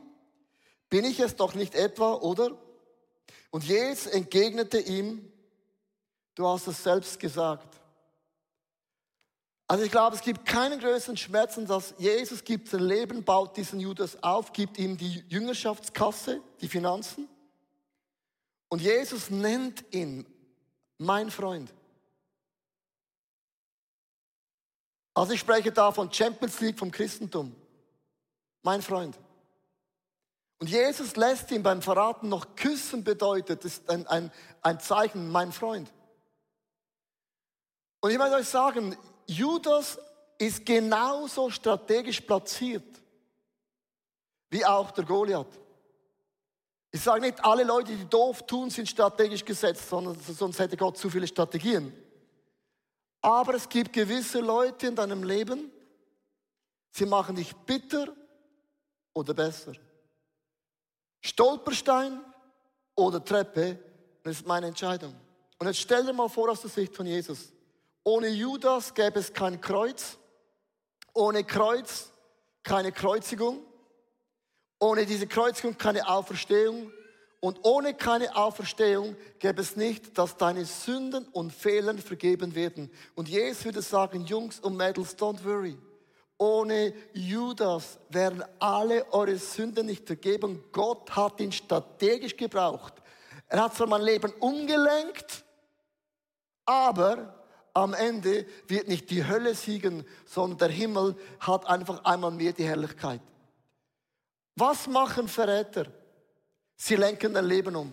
bin 0.88 1.04
ich 1.04 1.20
es 1.20 1.36
doch 1.36 1.54
nicht 1.54 1.74
etwa, 1.74 2.14
oder? 2.14 2.56
Und 3.50 3.64
Jesus 3.64 4.06
entgegnete 4.06 4.78
ihm, 4.78 5.30
du 6.34 6.46
hast 6.46 6.66
es 6.66 6.82
selbst 6.82 7.18
gesagt. 7.18 7.78
Also 9.66 9.84
ich 9.84 9.90
glaube, 9.90 10.16
es 10.16 10.22
gibt 10.22 10.46
keinen 10.46 10.80
größeren 10.80 11.18
Schmerzen, 11.18 11.66
dass 11.66 11.94
Jesus 11.98 12.42
gibt 12.42 12.68
sein 12.68 12.80
Leben, 12.80 13.22
baut 13.22 13.56
diesen 13.56 13.80
Judas 13.80 14.22
auf, 14.22 14.52
gibt 14.54 14.78
ihm 14.78 14.96
die 14.96 15.24
Jüngerschaftskasse, 15.28 16.40
die 16.62 16.68
Finanzen. 16.68 17.28
Und 18.70 18.80
Jesus 18.80 19.28
nennt 19.28 19.84
ihn 19.94 20.26
mein 20.96 21.30
Freund. 21.30 21.72
Also 25.12 25.32
ich 25.32 25.40
spreche 25.40 25.72
da 25.72 25.92
von 25.92 26.12
Champions 26.12 26.60
League 26.60 26.78
vom 26.78 26.90
Christentum. 26.90 27.54
Mein 28.62 28.80
Freund. 28.80 29.18
Und 30.58 30.68
Jesus 30.68 31.14
lässt 31.16 31.50
ihn 31.52 31.62
beim 31.62 31.82
Verraten 31.82 32.28
noch 32.28 32.56
küssen 32.56 33.04
bedeutet, 33.04 33.64
das 33.64 33.74
ist 33.74 33.90
ein, 33.90 34.06
ein, 34.08 34.32
ein 34.62 34.80
Zeichen, 34.80 35.30
mein 35.30 35.52
Freund. 35.52 35.92
Und 38.00 38.10
ich 38.10 38.18
möchte 38.18 38.34
euch 38.34 38.48
sagen, 38.48 38.96
Judas 39.26 39.98
ist 40.38 40.64
genauso 40.66 41.50
strategisch 41.50 42.20
platziert 42.20 42.84
wie 44.50 44.64
auch 44.64 44.90
der 44.92 45.04
Goliath. 45.04 45.60
Ich 46.90 47.02
sage 47.02 47.20
nicht, 47.20 47.44
alle 47.44 47.64
Leute, 47.64 47.94
die 47.94 48.08
doof 48.08 48.46
tun, 48.46 48.70
sind 48.70 48.88
strategisch 48.88 49.44
gesetzt, 49.44 49.88
sondern 49.88 50.18
sonst 50.20 50.58
hätte 50.58 50.76
Gott 50.76 50.96
zu 50.96 51.10
viele 51.10 51.26
Strategien. 51.26 51.92
Aber 53.20 53.54
es 53.54 53.68
gibt 53.68 53.92
gewisse 53.92 54.40
Leute 54.40 54.86
in 54.86 54.96
deinem 54.96 55.22
Leben, 55.22 55.70
sie 56.92 57.04
machen 57.04 57.36
dich 57.36 57.54
bitter 57.54 58.08
oder 59.12 59.34
besser. 59.34 59.72
Stolperstein 61.28 62.20
oder 62.94 63.22
Treppe, 63.22 63.78
das 64.22 64.38
ist 64.38 64.46
meine 64.46 64.66
Entscheidung. 64.66 65.14
Und 65.58 65.66
jetzt 65.66 65.80
stell 65.80 66.04
dir 66.06 66.12
mal 66.12 66.28
vor 66.28 66.50
aus 66.50 66.62
der 66.62 66.70
Sicht 66.70 66.94
von 66.94 67.06
Jesus. 67.06 67.52
Ohne 68.02 68.28
Judas 68.28 68.94
gäbe 68.94 69.18
es 69.18 69.32
kein 69.32 69.60
Kreuz. 69.60 70.16
Ohne 71.12 71.44
Kreuz 71.44 72.10
keine 72.62 72.92
Kreuzigung. 72.92 73.62
Ohne 74.80 75.04
diese 75.04 75.26
Kreuzigung 75.26 75.76
keine 75.76 76.08
Auferstehung. 76.08 76.90
Und 77.40 77.58
ohne 77.62 77.94
keine 77.94 78.34
Auferstehung 78.34 79.14
gäbe 79.38 79.60
es 79.60 79.76
nicht, 79.76 80.16
dass 80.16 80.36
deine 80.36 80.64
Sünden 80.64 81.28
und 81.28 81.52
Fehler 81.52 81.96
vergeben 81.98 82.54
werden. 82.54 82.90
Und 83.14 83.28
Jesus 83.28 83.66
würde 83.66 83.82
sagen, 83.82 84.24
Jungs 84.24 84.60
und 84.60 84.76
Mädels, 84.76 85.16
don't 85.16 85.44
worry. 85.44 85.76
Ohne 86.38 86.94
Judas 87.12 87.98
wären 88.08 88.44
alle 88.60 89.12
eure 89.12 89.36
Sünden 89.36 89.86
nicht 89.86 90.06
vergeben. 90.06 90.64
Gott 90.70 91.14
hat 91.14 91.40
ihn 91.40 91.50
strategisch 91.50 92.36
gebraucht. 92.36 92.94
Er 93.48 93.64
hat 93.64 93.74
zwar 93.74 93.88
mein 93.88 94.02
Leben 94.02 94.32
umgelenkt, 94.38 95.44
aber 96.64 97.34
am 97.74 97.94
Ende 97.94 98.46
wird 98.66 98.88
nicht 98.88 99.10
die 99.10 99.26
Hölle 99.26 99.54
siegen, 99.54 100.06
sondern 100.26 100.58
der 100.58 100.68
Himmel 100.68 101.16
hat 101.40 101.66
einfach 101.66 102.04
einmal 102.04 102.30
mehr 102.30 102.52
die 102.52 102.64
Herrlichkeit. 102.64 103.20
Was 104.54 104.86
machen 104.86 105.28
Verräter? 105.28 105.86
Sie 106.76 106.96
lenken 106.96 107.34
dein 107.34 107.46
Leben 107.46 107.74
um. 107.74 107.92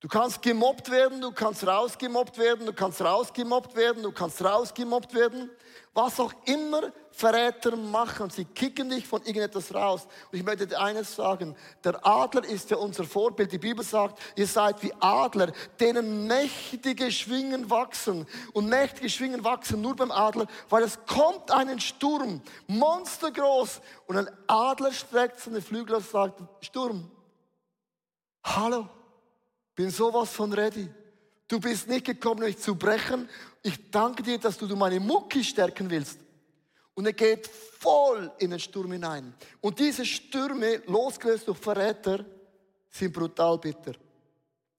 Du 0.00 0.08
kannst 0.08 0.42
gemobbt 0.42 0.90
werden, 0.90 1.20
du 1.20 1.32
kannst 1.32 1.66
rausgemobbt 1.66 2.36
werden, 2.38 2.66
du 2.66 2.72
kannst 2.72 3.00
rausgemobbt 3.00 3.74
werden, 3.74 4.02
du 4.02 4.12
kannst 4.12 4.44
rausgemobbt 4.44 5.14
werden. 5.14 5.50
Was 5.94 6.20
auch 6.20 6.32
immer 6.44 6.92
Verräter 7.16 7.76
machen, 7.76 8.28
sie 8.28 8.44
kicken 8.44 8.90
dich 8.90 9.06
von 9.06 9.22
irgendetwas 9.22 9.74
raus. 9.74 10.06
Und 10.30 10.38
ich 10.38 10.44
möchte 10.44 10.66
dir 10.66 10.78
eines 10.78 11.16
sagen, 11.16 11.56
der 11.82 12.06
Adler 12.06 12.44
ist 12.44 12.70
ja 12.70 12.76
unser 12.76 13.04
Vorbild. 13.04 13.50
Die 13.50 13.58
Bibel 13.58 13.82
sagt, 13.82 14.20
ihr 14.36 14.46
seid 14.46 14.82
wie 14.82 14.92
Adler, 15.00 15.50
denen 15.80 16.26
mächtige 16.26 17.10
Schwingen 17.10 17.70
wachsen. 17.70 18.26
Und 18.52 18.68
mächtige 18.68 19.08
Schwingen 19.08 19.42
wachsen 19.44 19.80
nur 19.80 19.96
beim 19.96 20.10
Adler, 20.10 20.46
weil 20.68 20.82
es 20.82 20.98
kommt 21.06 21.50
einen 21.50 21.80
Sturm, 21.80 22.42
monstergroß. 22.66 23.80
Und 24.06 24.18
ein 24.18 24.28
Adler 24.46 24.92
streckt 24.92 25.40
seine 25.40 25.62
Flügel 25.62 25.96
und 25.96 26.06
sagt, 26.06 26.42
Sturm, 26.60 27.10
hallo 28.44 28.90
bin 29.74 29.90
sowas 29.90 30.30
von 30.30 30.52
ready. 30.52 30.88
Du 31.48 31.60
bist 31.60 31.88
nicht 31.88 32.04
gekommen, 32.04 32.40
mich 32.40 32.58
zu 32.58 32.74
brechen. 32.74 33.28
Ich 33.62 33.90
danke 33.90 34.22
dir, 34.22 34.38
dass 34.38 34.58
du 34.58 34.66
meine 34.74 34.98
Mucki 34.98 35.44
stärken 35.44 35.88
willst. 35.88 36.25
Und 36.96 37.06
er 37.06 37.12
geht 37.12 37.46
voll 37.46 38.32
in 38.38 38.50
den 38.50 38.58
Sturm 38.58 38.90
hinein. 38.90 39.32
Und 39.60 39.78
diese 39.78 40.04
Stürme, 40.04 40.82
losgelöst 40.86 41.46
durch 41.46 41.58
Verräter, 41.58 42.24
sind 42.90 43.12
brutal 43.12 43.58
bitter. 43.58 43.92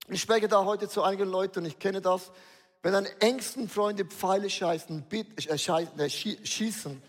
Ich 0.09 0.21
spreche 0.21 0.49
da 0.49 0.65
heute 0.65 0.89
zu 0.89 1.01
einigen 1.01 1.29
Leuten 1.29 1.59
und 1.59 1.65
ich 1.67 1.79
kenne 1.79 2.01
das. 2.01 2.29
Wenn 2.81 2.91
deine 2.91 3.21
engsten 3.21 3.69
Freunde 3.69 4.03
Pfeile 4.03 4.49
scheißen, 4.49 5.05
äh, 5.09 5.57
scheißen 5.57 5.99
äh, 5.99 6.09
schießen, 6.09 7.01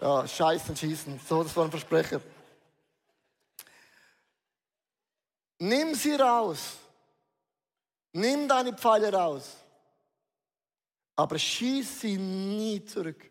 ja, 0.00 0.28
scheißen, 0.28 0.76
schießen, 0.76 1.20
so, 1.28 1.42
das 1.42 1.56
war 1.56 1.64
ein 1.64 1.70
Versprecher. 1.72 2.20
Nimm 5.58 5.94
sie 5.94 6.14
raus 6.14 6.76
Nimm 8.16 8.48
deine 8.48 8.72
Pfeile 8.72 9.12
raus, 9.12 9.58
aber 11.16 11.38
schieß 11.38 12.00
sie 12.00 12.16
nie 12.16 12.82
zurück. 12.82 13.30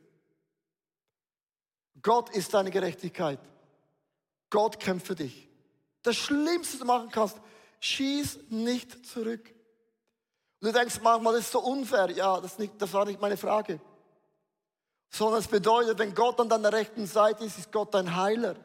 Gott 2.06 2.30
ist 2.30 2.54
deine 2.54 2.70
Gerechtigkeit. 2.70 3.40
Gott 4.52 4.80
kämpft 4.80 5.08
für 5.08 5.16
dich. 5.16 5.50
Das 6.04 6.16
Schlimmste, 6.16 6.74
was 6.76 6.80
du 6.82 6.86
machen 6.86 7.10
kannst, 7.10 7.42
schieß 7.80 8.42
nicht 8.50 9.08
zurück. 9.08 9.52
Und 10.62 10.68
du 10.68 10.72
denkst 10.72 11.00
manchmal, 11.02 11.34
das 11.34 11.46
ist 11.46 11.52
so 11.52 11.62
unfair. 11.62 12.12
Ja, 12.12 12.40
das, 12.40 12.60
nicht, 12.60 12.80
das 12.80 12.94
war 12.94 13.06
nicht 13.06 13.20
meine 13.20 13.38
Frage. 13.38 13.82
Sondern 15.10 15.40
es 15.40 15.48
bedeutet, 15.48 15.98
wenn 15.98 16.14
Gott 16.14 16.40
an 16.40 16.48
deiner 16.48 16.72
rechten 16.72 17.08
Seite 17.08 17.44
ist, 17.44 17.58
ist 17.58 17.72
Gott 17.72 17.92
dein 17.96 18.16
Heiler 18.16 18.56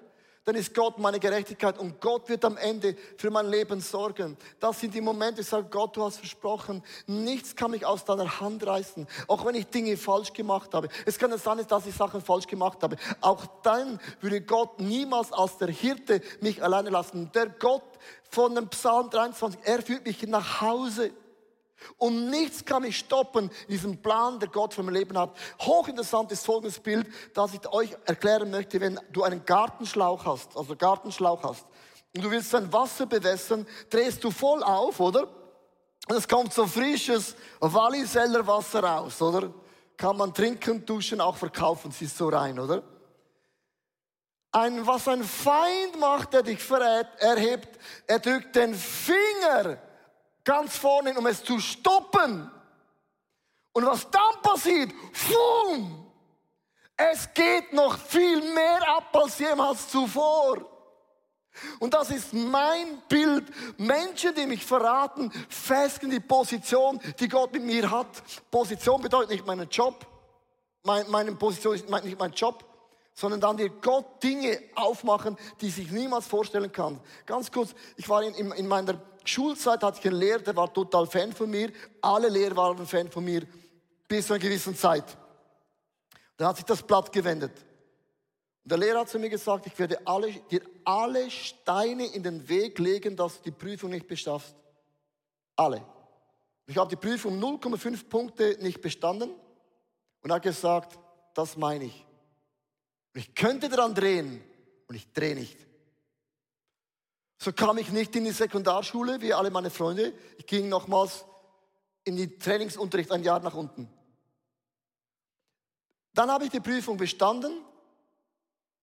dann 0.45 0.55
ist 0.55 0.75
Gott 0.75 0.99
meine 0.99 1.21
Gerechtigkeit 1.21 1.79
und 1.79 2.01
Gott 2.01 2.29
wird 2.29 2.45
am 2.45 2.57
Ende 2.57 2.97
für 3.17 3.31
mein 3.31 3.47
Leben 3.47 3.81
sorgen. 3.81 4.37
Das 4.59 4.81
sind 4.81 4.95
die 4.95 5.01
Momente, 5.01 5.43
ich 5.43 5.47
sage, 5.47 5.67
Gott, 5.71 5.97
du 5.97 6.03
hast 6.03 6.17
versprochen, 6.17 6.83
nichts 7.07 7.55
kann 7.55 7.71
mich 7.71 7.85
aus 7.85 8.05
deiner 8.05 8.41
Hand 8.41 8.67
reißen, 8.67 9.07
auch 9.29 9.45
wenn 9.45 9.55
ich 9.55 9.67
Dinge 9.67 9.97
falsch 9.97 10.33
gemacht 10.33 10.73
habe. 10.73 10.89
Es 11.05 11.19
kann 11.19 11.31
nicht 11.31 11.45
sein, 11.45 11.65
dass 11.69 11.87
ich 11.87 11.95
Sachen 11.95 12.23
falsch 12.23 12.47
gemacht 12.47 12.83
habe. 12.83 12.97
Auch 13.21 13.45
dann 13.63 14.01
würde 14.21 14.41
Gott 14.41 14.81
niemals 14.81 15.33
als 15.33 15.59
der 15.59 15.69
Hirte 15.69 16.23
mich 16.41 16.63
alleine 16.63 16.91
lassen. 16.91 17.31
Der 17.33 17.47
Gott 17.47 17.85
von 18.31 18.55
dem 18.55 18.69
Psalm 18.69 19.11
23, 19.11 19.61
er 19.65 19.83
führt 19.83 20.07
mich 20.07 20.23
nach 20.27 20.63
Hause. 20.63 21.13
Und 21.97 22.31
nichts 22.31 22.65
kann 22.65 22.83
mich 22.83 22.99
stoppen 22.99 23.51
in 23.67 23.75
diesem 23.75 24.01
Plan, 24.03 24.39
der 24.39 24.49
Gott 24.49 24.75
für 24.75 24.83
mein 24.83 24.95
Leben 24.95 25.19
hat. 25.19 25.37
Hochinteressant 25.61 26.31
ist 26.33 26.45
folgendes 26.45 26.79
Bild, 26.79 27.07
das 27.35 27.55
ich 27.55 27.67
euch 27.73 27.97
erklären 28.07 28.51
möchte, 28.51 28.81
wenn 28.81 28.99
du 29.11 29.23
einen 29.23 29.45
Gartenschlauch 29.45 30.25
hast, 30.25 30.57
also 30.57 30.77
Gartenschlauch 30.77 31.43
hast, 31.43 31.67
und 32.15 32.25
du 32.25 32.31
willst 32.31 32.53
dein 32.53 32.73
Wasser 32.73 33.07
bewässern, 33.07 33.67
drehst 33.89 34.25
du 34.25 34.31
voll 34.31 34.63
auf, 34.63 34.99
oder? 34.99 35.29
Und 36.09 36.17
es 36.17 36.27
kommt 36.27 36.53
so 36.53 36.67
frisches 36.67 37.37
Walliseller 37.61 38.47
Wasser 38.47 38.83
raus, 38.83 39.23
oder? 39.23 39.53
Kann 39.97 40.17
man 40.17 40.35
trinken, 40.35 40.85
duschen, 40.85 41.21
auch 41.21 41.37
verkaufen, 41.37 41.93
sie 41.93 42.07
ist 42.07 42.17
so 42.17 42.29
rein, 42.29 42.59
oder? 42.59 42.83
Ein, 44.53 44.85
was 44.85 45.07
ein 45.07 45.23
Feind 45.23 46.01
macht, 46.01 46.33
der 46.33 46.43
dich 46.43 46.61
verrät, 46.61 47.07
erhebt, 47.19 47.79
er 48.09 48.19
drückt 48.19 48.57
den 48.57 48.75
Finger 48.75 49.79
ganz 50.51 50.77
vorne, 50.77 51.17
um 51.17 51.25
es 51.29 51.45
zu 51.45 51.61
stoppen. 51.61 52.51
Und 53.73 53.87
was 53.87 54.11
dann 54.11 54.43
passiert, 54.43 54.91
fum, 55.13 56.11
es 56.97 57.33
geht 57.33 57.73
noch 57.73 57.97
viel 57.97 58.43
mehr 58.53 58.81
ab 58.97 59.17
als 59.17 59.39
jemals 59.39 59.89
zuvor. 59.89 60.57
Und 61.79 61.95
das 61.95 62.11
ist 62.11 62.33
mein 62.33 63.01
Bild. 63.09 63.45
Menschen, 63.79 64.35
die 64.35 64.47
mich 64.47 64.67
verraten, 64.67 65.31
festigen 65.49 66.11
die 66.11 66.19
Position, 66.19 67.01
die 67.21 67.29
Gott 67.29 67.53
mit 67.53 67.63
mir 67.63 67.89
hat. 67.89 68.09
Position 68.51 69.01
bedeutet 69.01 69.31
nicht 69.31 69.47
meinen 69.47 69.69
Job. 69.69 70.05
meine 70.83 71.33
Position 71.37 71.77
ist 71.77 71.89
nicht 71.89 72.19
mein 72.19 72.33
Job, 72.33 72.65
sondern 73.15 73.41
dann 73.41 73.57
dir 73.57 73.71
Gott 73.71 74.21
Dinge 74.21 74.61
aufmachen, 74.75 75.37
die 75.61 75.71
sich 75.71 75.93
niemals 75.93 76.27
vorstellen 76.27 76.73
kann. 76.73 76.99
Ganz 77.25 77.53
kurz, 77.53 77.73
ich 77.97 78.09
war 78.09 78.25
in, 78.25 78.35
in, 78.35 78.51
in 78.53 78.67
meiner 78.67 79.01
Schulzeit 79.25 79.83
hatte 79.83 80.01
ich 80.01 80.07
einen 80.07 80.21
Lehrer, 80.21 80.41
der 80.41 80.57
war 80.57 80.73
total 80.73 81.07
Fan 81.07 81.33
von 81.33 81.51
mir. 81.51 81.73
Alle 82.01 82.29
Lehrer 82.29 82.57
waren 82.57 82.87
Fan 82.87 83.11
von 83.11 83.25
mir 83.25 83.47
bis 84.09 84.27
zu 84.27 84.35
einer 84.35 84.43
gewissen 84.43 84.75
Zeit. 84.75 85.17
Dann 86.37 86.49
hat 86.49 86.57
sich 86.57 86.65
das 86.65 86.83
Blatt 86.83 87.13
gewendet. 87.13 87.53
Und 88.65 88.73
der 88.73 88.79
Lehrer 88.79 89.01
hat 89.01 89.09
zu 89.09 89.19
mir 89.19 89.31
gesagt, 89.31 89.67
ich 89.67 89.79
werde 89.79 90.07
alle, 90.07 90.33
dir 90.51 90.63
alle 90.85 91.31
Steine 91.31 92.07
in 92.07 92.23
den 92.23 92.49
Weg 92.49 92.79
legen, 92.79 93.17
dass 93.17 93.37
du 93.37 93.45
die 93.45 93.57
Prüfung 93.57 93.91
nicht 93.91 94.07
beschaffst. 94.07 94.55
Alle. 95.57 95.85
Ich 96.67 96.77
habe 96.77 96.89
die 96.89 96.97
Prüfung 96.97 97.39
0,5 97.41 98.09
Punkte 98.09 98.57
nicht 98.61 98.81
bestanden 98.81 99.35
und 100.23 100.33
hat 100.33 100.43
gesagt, 100.43 100.99
das 101.35 101.57
meine 101.57 101.85
ich. 101.85 102.07
Ich 103.15 103.35
könnte 103.35 103.69
daran 103.69 103.95
drehen 103.95 104.43
und 104.87 104.95
ich 104.95 105.13
drehe 105.13 105.35
nicht. 105.35 105.57
So 107.43 107.53
kam 107.53 107.79
ich 107.79 107.91
nicht 107.91 108.15
in 108.17 108.25
die 108.25 108.33
Sekundarschule 108.33 109.23
wie 109.23 109.33
alle 109.33 109.51
meine 109.51 109.71
Freunde. 109.71 110.13
Ich 110.37 110.47
ging 110.47 110.69
nochmals 110.69 111.25
in 112.05 112.17
die 112.17 112.39
Trainingsunterricht 112.39 113.11
ein 113.11 113.23
Jahr 113.23 113.41
nach 113.41 113.55
unten. 113.55 113.89
Dann 116.13 116.31
habe 116.31 116.45
ich 116.45 116.51
die 116.51 116.61
Prüfung 116.61 116.99
bestanden, 116.99 117.53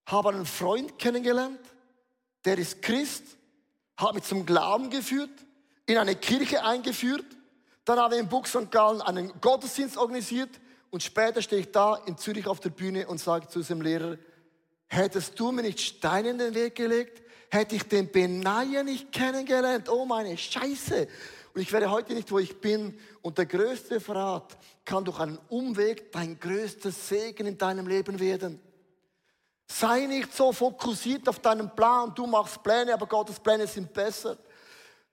habe 0.07 0.29
einen 0.29 0.47
Freund 0.47 0.97
kennengelernt, 0.97 1.59
der 2.45 2.57
ist 2.57 2.81
Christ, 2.81 3.23
hat 3.95 4.15
mich 4.15 4.23
zum 4.23 4.43
Glauben 4.45 4.89
geführt, 4.89 5.29
in 5.85 5.97
eine 5.97 6.15
Kirche 6.15 6.63
eingeführt. 6.63 7.25
Dann 7.85 7.99
habe 7.99 8.15
ich 8.15 8.21
in 8.21 8.29
Buch 8.29 8.47
St. 8.47 8.71
Gallen 8.71 9.01
einen 9.01 9.39
Gottesdienst 9.39 9.97
organisiert 9.97 10.49
und 10.89 11.03
später 11.03 11.43
stehe 11.43 11.61
ich 11.61 11.71
da 11.71 11.95
in 11.95 12.17
Zürich 12.17 12.47
auf 12.47 12.59
der 12.59 12.69
Bühne 12.71 13.07
und 13.07 13.19
sage 13.19 13.47
zu 13.49 13.59
diesem 13.59 13.81
Lehrer, 13.81 14.17
hättest 14.87 15.39
du 15.39 15.51
mir 15.51 15.61
nicht 15.61 15.79
Steine 15.79 16.29
in 16.29 16.37
den 16.39 16.55
Weg 16.55 16.73
gelegt, 16.73 17.21
hätte 17.49 17.75
ich 17.75 17.83
den 17.83 18.11
Benaja 18.11 18.83
nicht 18.83 19.11
kennengelernt. 19.11 19.89
Oh 19.89 20.05
meine 20.05 20.37
Scheiße. 20.37 21.07
Und 21.53 21.61
ich 21.61 21.71
wäre 21.71 21.89
heute 21.89 22.13
nicht, 22.13 22.31
wo 22.31 22.39
ich 22.39 22.59
bin. 22.59 22.97
Und 23.21 23.37
der 23.37 23.45
größte 23.45 23.99
Verrat 23.99 24.57
kann 24.85 25.03
durch 25.03 25.19
einen 25.19 25.39
Umweg 25.49 26.11
dein 26.11 26.39
größter 26.39 26.91
Segen 26.91 27.47
in 27.47 27.57
deinem 27.57 27.87
Leben 27.87 28.19
werden. 28.19 28.61
Sei 29.67 30.05
nicht 30.05 30.33
so 30.33 30.53
fokussiert 30.53 31.27
auf 31.27 31.39
deinen 31.39 31.75
Plan. 31.75 32.13
Du 32.15 32.25
machst 32.25 32.63
Pläne, 32.63 32.93
aber 32.93 33.05
Gottes 33.05 33.39
Pläne 33.39 33.67
sind 33.67 33.91
besser. 33.91 34.37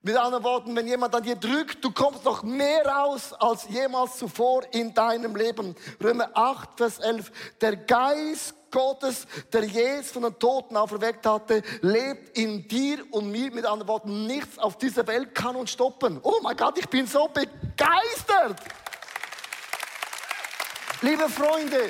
Mit 0.06 0.18
anderen 0.18 0.44
Worten, 0.44 0.76
wenn 0.76 0.86
jemand 0.86 1.14
an 1.14 1.22
dir 1.22 1.34
drückt, 1.34 1.82
du 1.82 1.90
kommst 1.90 2.26
noch 2.26 2.42
mehr 2.42 2.84
raus 2.84 3.32
als 3.38 3.66
jemals 3.70 4.18
zuvor 4.18 4.62
in 4.72 4.92
deinem 4.92 5.34
Leben. 5.34 5.74
Römer 6.02 6.28
8, 6.34 6.76
Vers 6.76 6.98
11. 6.98 7.32
Der 7.62 7.74
Geist 7.74 8.54
Gottes, 8.70 9.26
der 9.50 9.64
Jesus 9.64 10.10
von 10.10 10.24
den 10.24 10.38
Toten 10.38 10.76
auferweckt 10.76 11.24
hatte, 11.24 11.62
lebt 11.80 12.36
in 12.36 12.68
dir 12.68 13.02
und 13.12 13.30
mir. 13.30 13.50
Mit 13.50 13.64
anderen 13.64 13.88
Worten, 13.88 14.26
nichts 14.26 14.58
auf 14.58 14.76
dieser 14.76 15.06
Welt 15.06 15.34
kann 15.34 15.56
uns 15.56 15.70
stoppen. 15.70 16.20
Oh 16.22 16.38
mein 16.42 16.58
Gott, 16.58 16.76
ich 16.76 16.88
bin 16.90 17.06
so 17.06 17.26
begeistert. 17.28 18.60
Liebe 21.00 21.30
Freunde, 21.30 21.80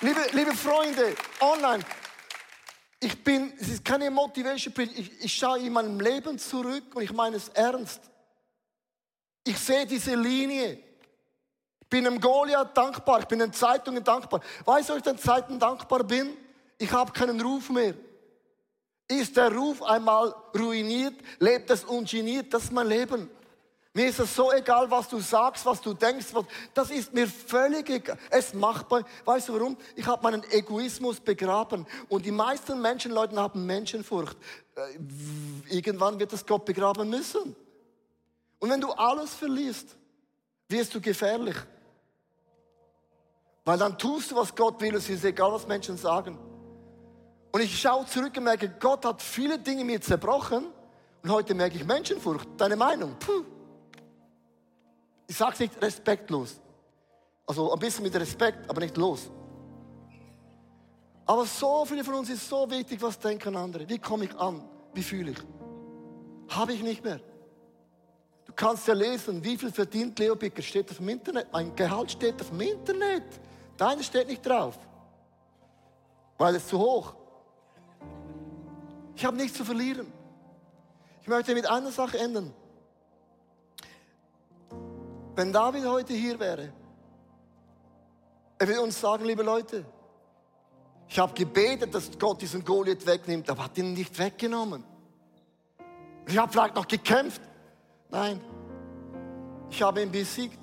liebe, 0.00 0.20
liebe 0.32 0.54
Freunde, 0.56 1.14
online, 1.40 1.84
ich 3.00 3.22
bin, 3.22 3.52
es 3.58 3.68
ist 3.68 3.84
keine 3.84 4.10
Motivation, 4.10 4.72
ich, 4.78 5.24
ich 5.24 5.32
schaue 5.32 5.58
in 5.58 5.72
meinem 5.72 6.00
Leben 6.00 6.38
zurück 6.38 6.94
und 6.94 7.02
ich 7.02 7.12
meine 7.12 7.36
es 7.36 7.48
ernst. 7.50 8.00
Ich 9.44 9.58
sehe 9.58 9.86
diese 9.86 10.14
Linie. 10.14 10.78
Ich 11.80 11.88
bin 11.88 12.06
einem 12.06 12.20
Goliath 12.20 12.76
dankbar, 12.76 13.20
ich 13.20 13.26
bin 13.26 13.38
den 13.38 13.52
Zeitungen 13.52 14.02
dankbar. 14.02 14.40
Weißt 14.64 14.88
du, 14.88 14.94
ob 14.94 14.98
ich 14.98 15.04
den 15.04 15.18
Zeiten 15.18 15.58
dankbar 15.58 16.02
bin? 16.02 16.36
Ich 16.78 16.90
habe 16.90 17.12
keinen 17.12 17.40
Ruf 17.40 17.70
mehr. 17.70 17.94
Ist 19.08 19.36
der 19.36 19.54
Ruf 19.54 19.82
einmal 19.82 20.34
ruiniert, 20.58 21.14
lebt 21.38 21.70
es 21.70 21.84
ungeniert, 21.84 22.52
das 22.52 22.64
ist 22.64 22.72
mein 22.72 22.88
Leben. 22.88 23.30
Mir 23.96 24.08
ist 24.08 24.20
es 24.20 24.36
so 24.36 24.52
egal, 24.52 24.90
was 24.90 25.08
du 25.08 25.18
sagst, 25.20 25.64
was 25.64 25.80
du 25.80 25.94
denkst. 25.94 26.26
Was, 26.32 26.44
das 26.74 26.90
ist 26.90 27.14
mir 27.14 27.26
völlig 27.26 27.88
egal. 27.88 28.18
Es 28.28 28.52
macht 28.52 28.90
bei, 28.90 29.02
weißt 29.24 29.48
du 29.48 29.54
warum? 29.54 29.74
Ich 29.94 30.06
habe 30.06 30.22
meinen 30.22 30.44
Egoismus 30.50 31.18
begraben. 31.18 31.86
Und 32.10 32.26
die 32.26 32.30
meisten 32.30 32.78
Menschen, 32.82 33.12
Leute 33.12 33.34
haben 33.40 33.64
Menschenfurcht. 33.64 34.36
Äh, 34.74 35.74
irgendwann 35.74 36.18
wird 36.18 36.30
das 36.30 36.44
Gott 36.44 36.66
begraben 36.66 37.08
müssen. 37.08 37.56
Und 38.58 38.68
wenn 38.68 38.82
du 38.82 38.92
alles 38.92 39.32
verlierst, 39.32 39.96
wirst 40.68 40.94
du 40.94 41.00
gefährlich. 41.00 41.56
Weil 43.64 43.78
dann 43.78 43.96
tust 43.96 44.30
du, 44.30 44.36
was 44.36 44.54
Gott 44.54 44.78
will. 44.82 44.94
Es 44.94 45.08
ist 45.08 45.24
egal, 45.24 45.52
was 45.52 45.66
Menschen 45.66 45.96
sagen. 45.96 46.38
Und 47.50 47.62
ich 47.62 47.80
schaue 47.80 48.04
zurück 48.04 48.36
und 48.36 48.44
merke, 48.44 48.68
Gott 48.78 49.06
hat 49.06 49.22
viele 49.22 49.58
Dinge 49.58 49.84
mir 49.86 50.02
zerbrochen. 50.02 50.66
Und 51.22 51.30
heute 51.30 51.54
merke 51.54 51.76
ich 51.76 51.84
Menschenfurcht. 51.86 52.46
Deine 52.58 52.76
Meinung? 52.76 53.16
Puh 53.18 53.55
ich 55.26 55.36
sage 55.36 55.56
nicht 55.62 55.82
respektlos. 55.82 56.60
Also 57.46 57.72
ein 57.72 57.78
bisschen 57.78 58.02
mit 58.02 58.14
Respekt, 58.14 58.68
aber 58.68 58.80
nicht 58.80 58.96
los. 58.96 59.30
Aber 61.24 61.44
so 61.44 61.84
viele 61.84 62.04
von 62.04 62.14
uns 62.14 62.30
ist 62.30 62.48
so 62.48 62.70
wichtig, 62.70 63.02
was 63.02 63.18
denken 63.18 63.56
andere. 63.56 63.88
Wie 63.88 63.98
komme 63.98 64.24
ich 64.24 64.34
an? 64.36 64.62
Wie 64.94 65.02
fühle 65.02 65.32
ich? 65.32 65.38
Habe 66.48 66.72
ich 66.72 66.82
nicht 66.82 67.02
mehr. 67.02 67.20
Du 68.44 68.52
kannst 68.52 68.86
ja 68.86 68.94
lesen, 68.94 69.42
wie 69.42 69.58
viel 69.58 69.72
verdient 69.72 70.18
Leo 70.18 70.36
Bicker, 70.36 70.62
steht 70.62 70.90
auf 70.90 70.98
dem 70.98 71.08
Internet. 71.08 71.48
Mein 71.52 71.74
Gehalt 71.74 72.12
steht 72.12 72.40
auf 72.40 72.50
dem 72.50 72.60
Internet. 72.60 73.24
Deiner 73.76 74.02
steht 74.04 74.28
nicht 74.28 74.46
drauf. 74.46 74.78
Weil 76.38 76.54
es 76.54 76.68
zu 76.68 76.78
hoch. 76.78 77.14
Ich 79.16 79.24
habe 79.24 79.36
nichts 79.36 79.58
zu 79.58 79.64
verlieren. 79.64 80.12
Ich 81.22 81.28
möchte 81.28 81.54
mit 81.54 81.68
einer 81.68 81.90
Sache 81.90 82.18
ändern. 82.18 82.54
Wenn 85.36 85.52
David 85.52 85.84
heute 85.84 86.14
hier 86.14 86.40
wäre, 86.40 86.72
er 88.58 88.66
würde 88.66 88.80
uns 88.80 88.98
sagen, 88.98 89.26
liebe 89.26 89.42
Leute, 89.42 89.84
ich 91.08 91.18
habe 91.18 91.34
gebetet, 91.34 91.94
dass 91.94 92.10
Gott 92.18 92.40
diesen 92.40 92.64
Goliath 92.64 93.06
wegnimmt, 93.06 93.48
aber 93.50 93.64
hat 93.64 93.76
ihn 93.76 93.92
nicht 93.92 94.18
weggenommen. 94.18 94.82
Ich 96.26 96.38
habe 96.38 96.50
vielleicht 96.50 96.74
noch 96.74 96.88
gekämpft. 96.88 97.42
Nein, 98.08 98.40
ich 99.68 99.82
habe 99.82 100.02
ihn 100.02 100.10
besiegt, 100.10 100.58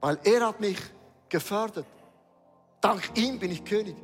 weil 0.00 0.18
er 0.22 0.46
hat 0.46 0.60
mich 0.60 0.78
gefördert. 1.28 1.86
Dank 2.80 3.10
ihm 3.18 3.40
bin 3.40 3.50
ich 3.50 3.64
König. 3.64 3.96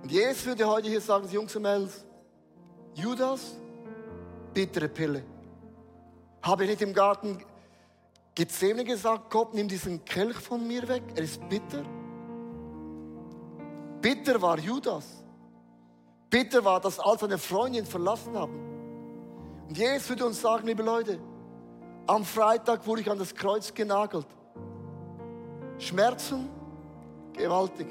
Und 0.00 0.12
Jesus 0.12 0.46
würde 0.46 0.66
heute 0.66 0.88
hier 0.88 1.00
sagen, 1.00 1.28
Jungs 1.28 1.56
und 1.56 1.62
Mädels, 1.62 2.04
Judas, 2.94 3.56
bittere 4.54 4.88
Pille. 4.88 5.24
Habe 6.42 6.64
ich 6.64 6.70
nicht 6.70 6.82
im 6.82 6.94
Garten 6.94 7.42
Gethsemane 8.34 8.84
gesagt, 8.84 9.30
Gott, 9.30 9.54
nimm 9.54 9.68
diesen 9.68 10.04
Kelch 10.04 10.36
von 10.36 10.66
mir 10.66 10.86
weg, 10.88 11.02
er 11.14 11.22
ist 11.24 11.46
bitter? 11.48 11.84
Bitter 14.00 14.40
war 14.40 14.58
Judas. 14.58 15.04
Bitter 16.30 16.64
war, 16.64 16.80
dass 16.80 16.98
all 16.98 17.18
seine 17.18 17.38
Freunde 17.38 17.80
ihn 17.80 17.86
verlassen 17.86 18.36
haben. 18.36 18.54
Und 19.68 19.76
Jesus 19.76 20.08
würde 20.08 20.26
uns 20.26 20.40
sagen, 20.40 20.66
liebe 20.66 20.82
Leute, 20.82 21.18
am 22.06 22.24
Freitag 22.24 22.86
wurde 22.86 23.02
ich 23.02 23.10
an 23.10 23.18
das 23.18 23.34
Kreuz 23.34 23.74
genagelt. 23.74 24.26
Schmerzen, 25.78 26.48
gewaltig. 27.32 27.86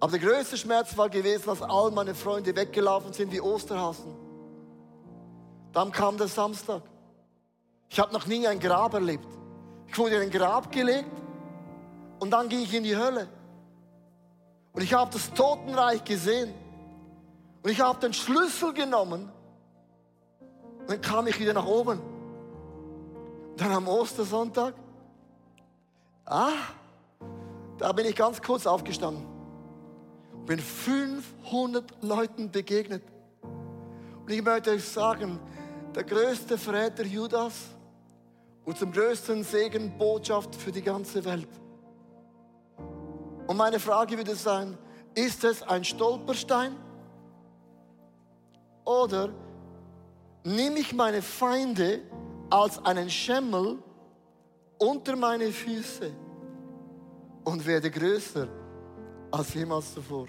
Aber 0.00 0.18
der 0.18 0.20
größte 0.20 0.56
Schmerz 0.56 0.96
war 0.98 1.08
gewesen, 1.08 1.46
dass 1.46 1.62
all 1.62 1.90
meine 1.90 2.14
Freunde 2.14 2.54
weggelaufen 2.54 3.12
sind 3.12 3.32
wie 3.32 3.40
Osterhasen. 3.40 4.23
Dann 5.74 5.90
kam 5.90 6.16
der 6.16 6.28
Samstag. 6.28 6.82
Ich 7.90 7.98
habe 7.98 8.12
noch 8.12 8.26
nie 8.26 8.46
ein 8.46 8.60
Grab 8.60 8.94
erlebt. 8.94 9.26
Ich 9.88 9.98
wurde 9.98 10.16
in 10.16 10.22
ein 10.22 10.30
Grab 10.30 10.72
gelegt 10.72 11.10
und 12.20 12.30
dann 12.30 12.48
ging 12.48 12.60
ich 12.60 12.72
in 12.72 12.84
die 12.84 12.96
Hölle. 12.96 13.28
Und 14.72 14.82
ich 14.82 14.94
habe 14.94 15.10
das 15.12 15.32
Totenreich 15.34 16.02
gesehen. 16.04 16.52
Und 17.62 17.70
ich 17.70 17.80
habe 17.80 17.98
den 18.00 18.12
Schlüssel 18.12 18.72
genommen. 18.72 19.30
Und 20.80 20.90
dann 20.90 21.00
kam 21.00 21.26
ich 21.26 21.38
wieder 21.38 21.52
nach 21.52 21.66
oben. 21.66 22.00
Und 23.50 23.60
dann 23.60 23.72
am 23.72 23.88
Ostersonntag, 23.88 24.74
ah, 26.24 26.50
da 27.78 27.92
bin 27.92 28.06
ich 28.06 28.16
ganz 28.16 28.42
kurz 28.42 28.66
aufgestanden. 28.66 29.24
Und 30.32 30.46
bin 30.46 30.58
500 30.58 32.02
Leuten 32.02 32.50
begegnet. 32.50 33.02
Und 33.42 34.30
ich 34.32 34.42
möchte 34.42 34.70
euch 34.70 34.84
sagen, 34.84 35.38
der 35.94 36.04
größte 36.04 36.58
Verräter 36.58 37.04
Judas 37.04 37.54
und 38.64 38.76
zum 38.76 38.90
größten 38.90 39.44
Segen 39.44 39.96
Botschaft 39.96 40.54
für 40.54 40.72
die 40.72 40.82
ganze 40.82 41.24
Welt. 41.24 41.48
Und 43.46 43.56
meine 43.56 43.78
Frage 43.78 44.16
würde 44.16 44.34
sein, 44.34 44.76
ist 45.14 45.44
es 45.44 45.62
ein 45.62 45.84
Stolperstein? 45.84 46.74
Oder 48.84 49.30
nehme 50.42 50.78
ich 50.80 50.92
meine 50.92 51.22
Feinde 51.22 52.00
als 52.50 52.84
einen 52.84 53.08
Schemmel 53.08 53.78
unter 54.78 55.16
meine 55.16 55.50
Füße 55.50 56.10
und 57.44 57.64
werde 57.66 57.90
größer 57.90 58.48
als 59.30 59.54
jemals 59.54 59.94
zuvor? 59.94 60.26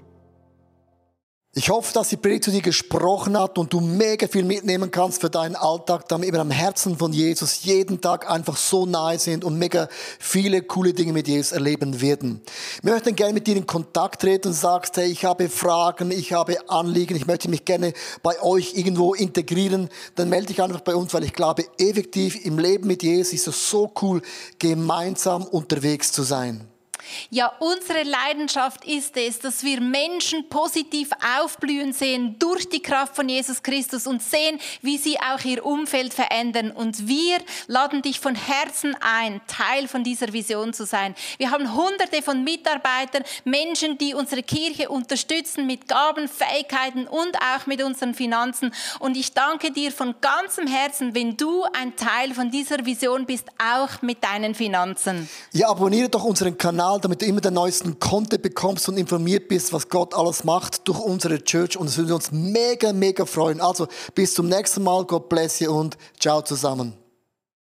Ich 1.58 1.70
hoffe, 1.70 1.94
dass 1.94 2.10
die 2.10 2.18
Predigt 2.18 2.44
zu 2.44 2.52
dir 2.52 2.62
gesprochen 2.62 3.40
hat 3.40 3.58
und 3.58 3.72
du 3.72 3.80
mega 3.80 4.28
viel 4.28 4.44
mitnehmen 4.44 4.92
kannst 4.92 5.22
für 5.22 5.30
deinen 5.30 5.56
Alltag, 5.56 6.06
damit 6.10 6.34
wir 6.34 6.42
am 6.42 6.52
Herzen 6.52 6.98
von 6.98 7.14
Jesus 7.14 7.64
jeden 7.64 8.02
Tag 8.02 8.30
einfach 8.30 8.58
so 8.58 8.86
nahe 8.86 9.18
sind 9.18 9.46
und 9.46 9.58
mega 9.58 9.88
viele 10.20 10.64
coole 10.64 10.92
Dinge 10.92 11.14
mit 11.14 11.30
Jesus 11.30 11.54
erleben 11.54 12.02
werden. 12.02 12.42
Wir 12.82 12.92
möchten 12.92 13.16
gerne 13.16 13.32
mit 13.32 13.48
dir 13.48 13.56
in 13.56 13.66
Kontakt 13.66 14.20
treten 14.20 14.50
und 14.50 14.54
sagst, 14.54 14.98
hey, 14.98 15.10
ich 15.10 15.24
habe 15.24 15.48
Fragen, 15.48 16.12
ich 16.12 16.34
habe 16.34 16.58
Anliegen, 16.70 17.16
ich 17.16 17.26
möchte 17.26 17.50
mich 17.50 17.64
gerne 17.64 17.94
bei 18.22 18.38
euch 18.42 18.74
irgendwo 18.76 19.14
integrieren, 19.14 19.88
dann 20.16 20.28
melde 20.28 20.48
dich 20.48 20.62
einfach 20.62 20.82
bei 20.82 20.94
uns, 20.94 21.14
weil 21.14 21.24
ich 21.24 21.32
glaube, 21.32 21.64
effektiv 21.78 22.44
im 22.44 22.60
Leben 22.60 22.86
mit 22.86 23.02
Jesus 23.02 23.32
ist 23.32 23.48
es 23.48 23.70
so 23.70 23.94
cool, 24.02 24.22
gemeinsam 24.60 25.46
unterwegs 25.46 26.12
zu 26.12 26.24
sein. 26.24 26.68
Ja, 27.30 27.52
unsere 27.60 28.04
Leidenschaft 28.04 28.86
ist 28.86 29.18
es, 29.18 29.40
dass 29.40 29.64
wir 29.64 29.82
Menschen 29.82 30.50
positiv 30.50 31.10
aufblühen 31.40 31.94
sehen 31.94 32.36
durch 32.40 32.70
die 32.70 32.82
Kraft 32.82 33.16
von 33.16 33.30
Jesus 33.30 33.64
Christus 33.64 34.08
und 34.08 34.22
sehen, 34.22 34.60
wie 34.82 34.98
sie 34.98 35.18
auch 35.20 35.44
ihr 35.44 35.66
Umfeld 35.66 36.14
verändern. 36.14 36.72
Und 36.72 37.08
wir 37.08 37.38
laden 37.68 38.02
dich 38.02 38.20
von 38.20 38.36
Herzen 38.36 38.96
ein, 39.02 39.42
Teil 39.48 39.88
von 39.88 40.04
dieser 40.04 40.34
Vision 40.34 40.74
zu 40.74 40.86
sein. 40.86 41.16
Wir 41.38 41.52
haben 41.52 41.74
hunderte 41.76 42.22
von 42.22 42.44
Mitarbeitern, 42.44 43.24
Menschen, 43.44 43.98
die 43.98 44.14
unsere 44.14 44.44
Kirche 44.44 44.90
unterstützen 44.90 45.66
mit 45.68 45.88
Gaben, 45.88 46.28
Fähigkeiten 46.28 47.08
und 47.08 47.36
auch 47.38 47.66
mit 47.66 47.82
unseren 47.84 48.14
Finanzen. 48.14 48.74
Und 49.00 49.18
ich 49.18 49.34
danke 49.34 49.72
dir 49.72 49.92
von 49.92 50.16
ganzem 50.22 50.68
Herzen, 50.68 51.16
wenn 51.16 51.38
du 51.38 51.64
ein 51.64 51.96
Teil 51.96 52.34
von 52.34 52.52
dieser 52.52 52.86
Vision 52.86 53.26
bist, 53.26 53.48
auch 53.58 54.02
mit 54.02 54.24
deinen 54.24 54.56
Finanzen. 54.56 55.30
Ja, 55.52 55.70
abonniere 55.70 56.10
doch 56.10 56.24
unseren 56.24 56.58
Kanal, 56.96 57.02
damit 57.02 57.22
du 57.22 57.26
immer 57.26 57.42
den 57.42 57.54
neuesten 57.54 58.00
Content 58.00 58.42
bekommst 58.42 58.88
und 58.90 58.98
informiert 58.98 59.48
bist, 59.48 59.74
was 59.74 59.90
Gott 59.90 60.14
alles 60.14 60.44
macht 60.44 60.88
durch 60.88 61.00
unsere 61.00 61.44
Church. 61.44 61.78
Und 61.78 61.88
es 61.88 61.98
würde 61.98 62.16
uns 62.16 62.32
mega, 62.32 62.94
mega 62.94 63.26
freuen. 63.26 63.62
Also 63.62 63.88
bis 64.14 64.34
zum 64.34 64.48
nächsten 64.48 64.84
Mal. 64.84 65.06
Gott 65.06 65.30
bless 65.30 65.60
you 65.60 65.72
und 65.72 65.98
ciao 66.20 66.42
zusammen. 66.42 67.05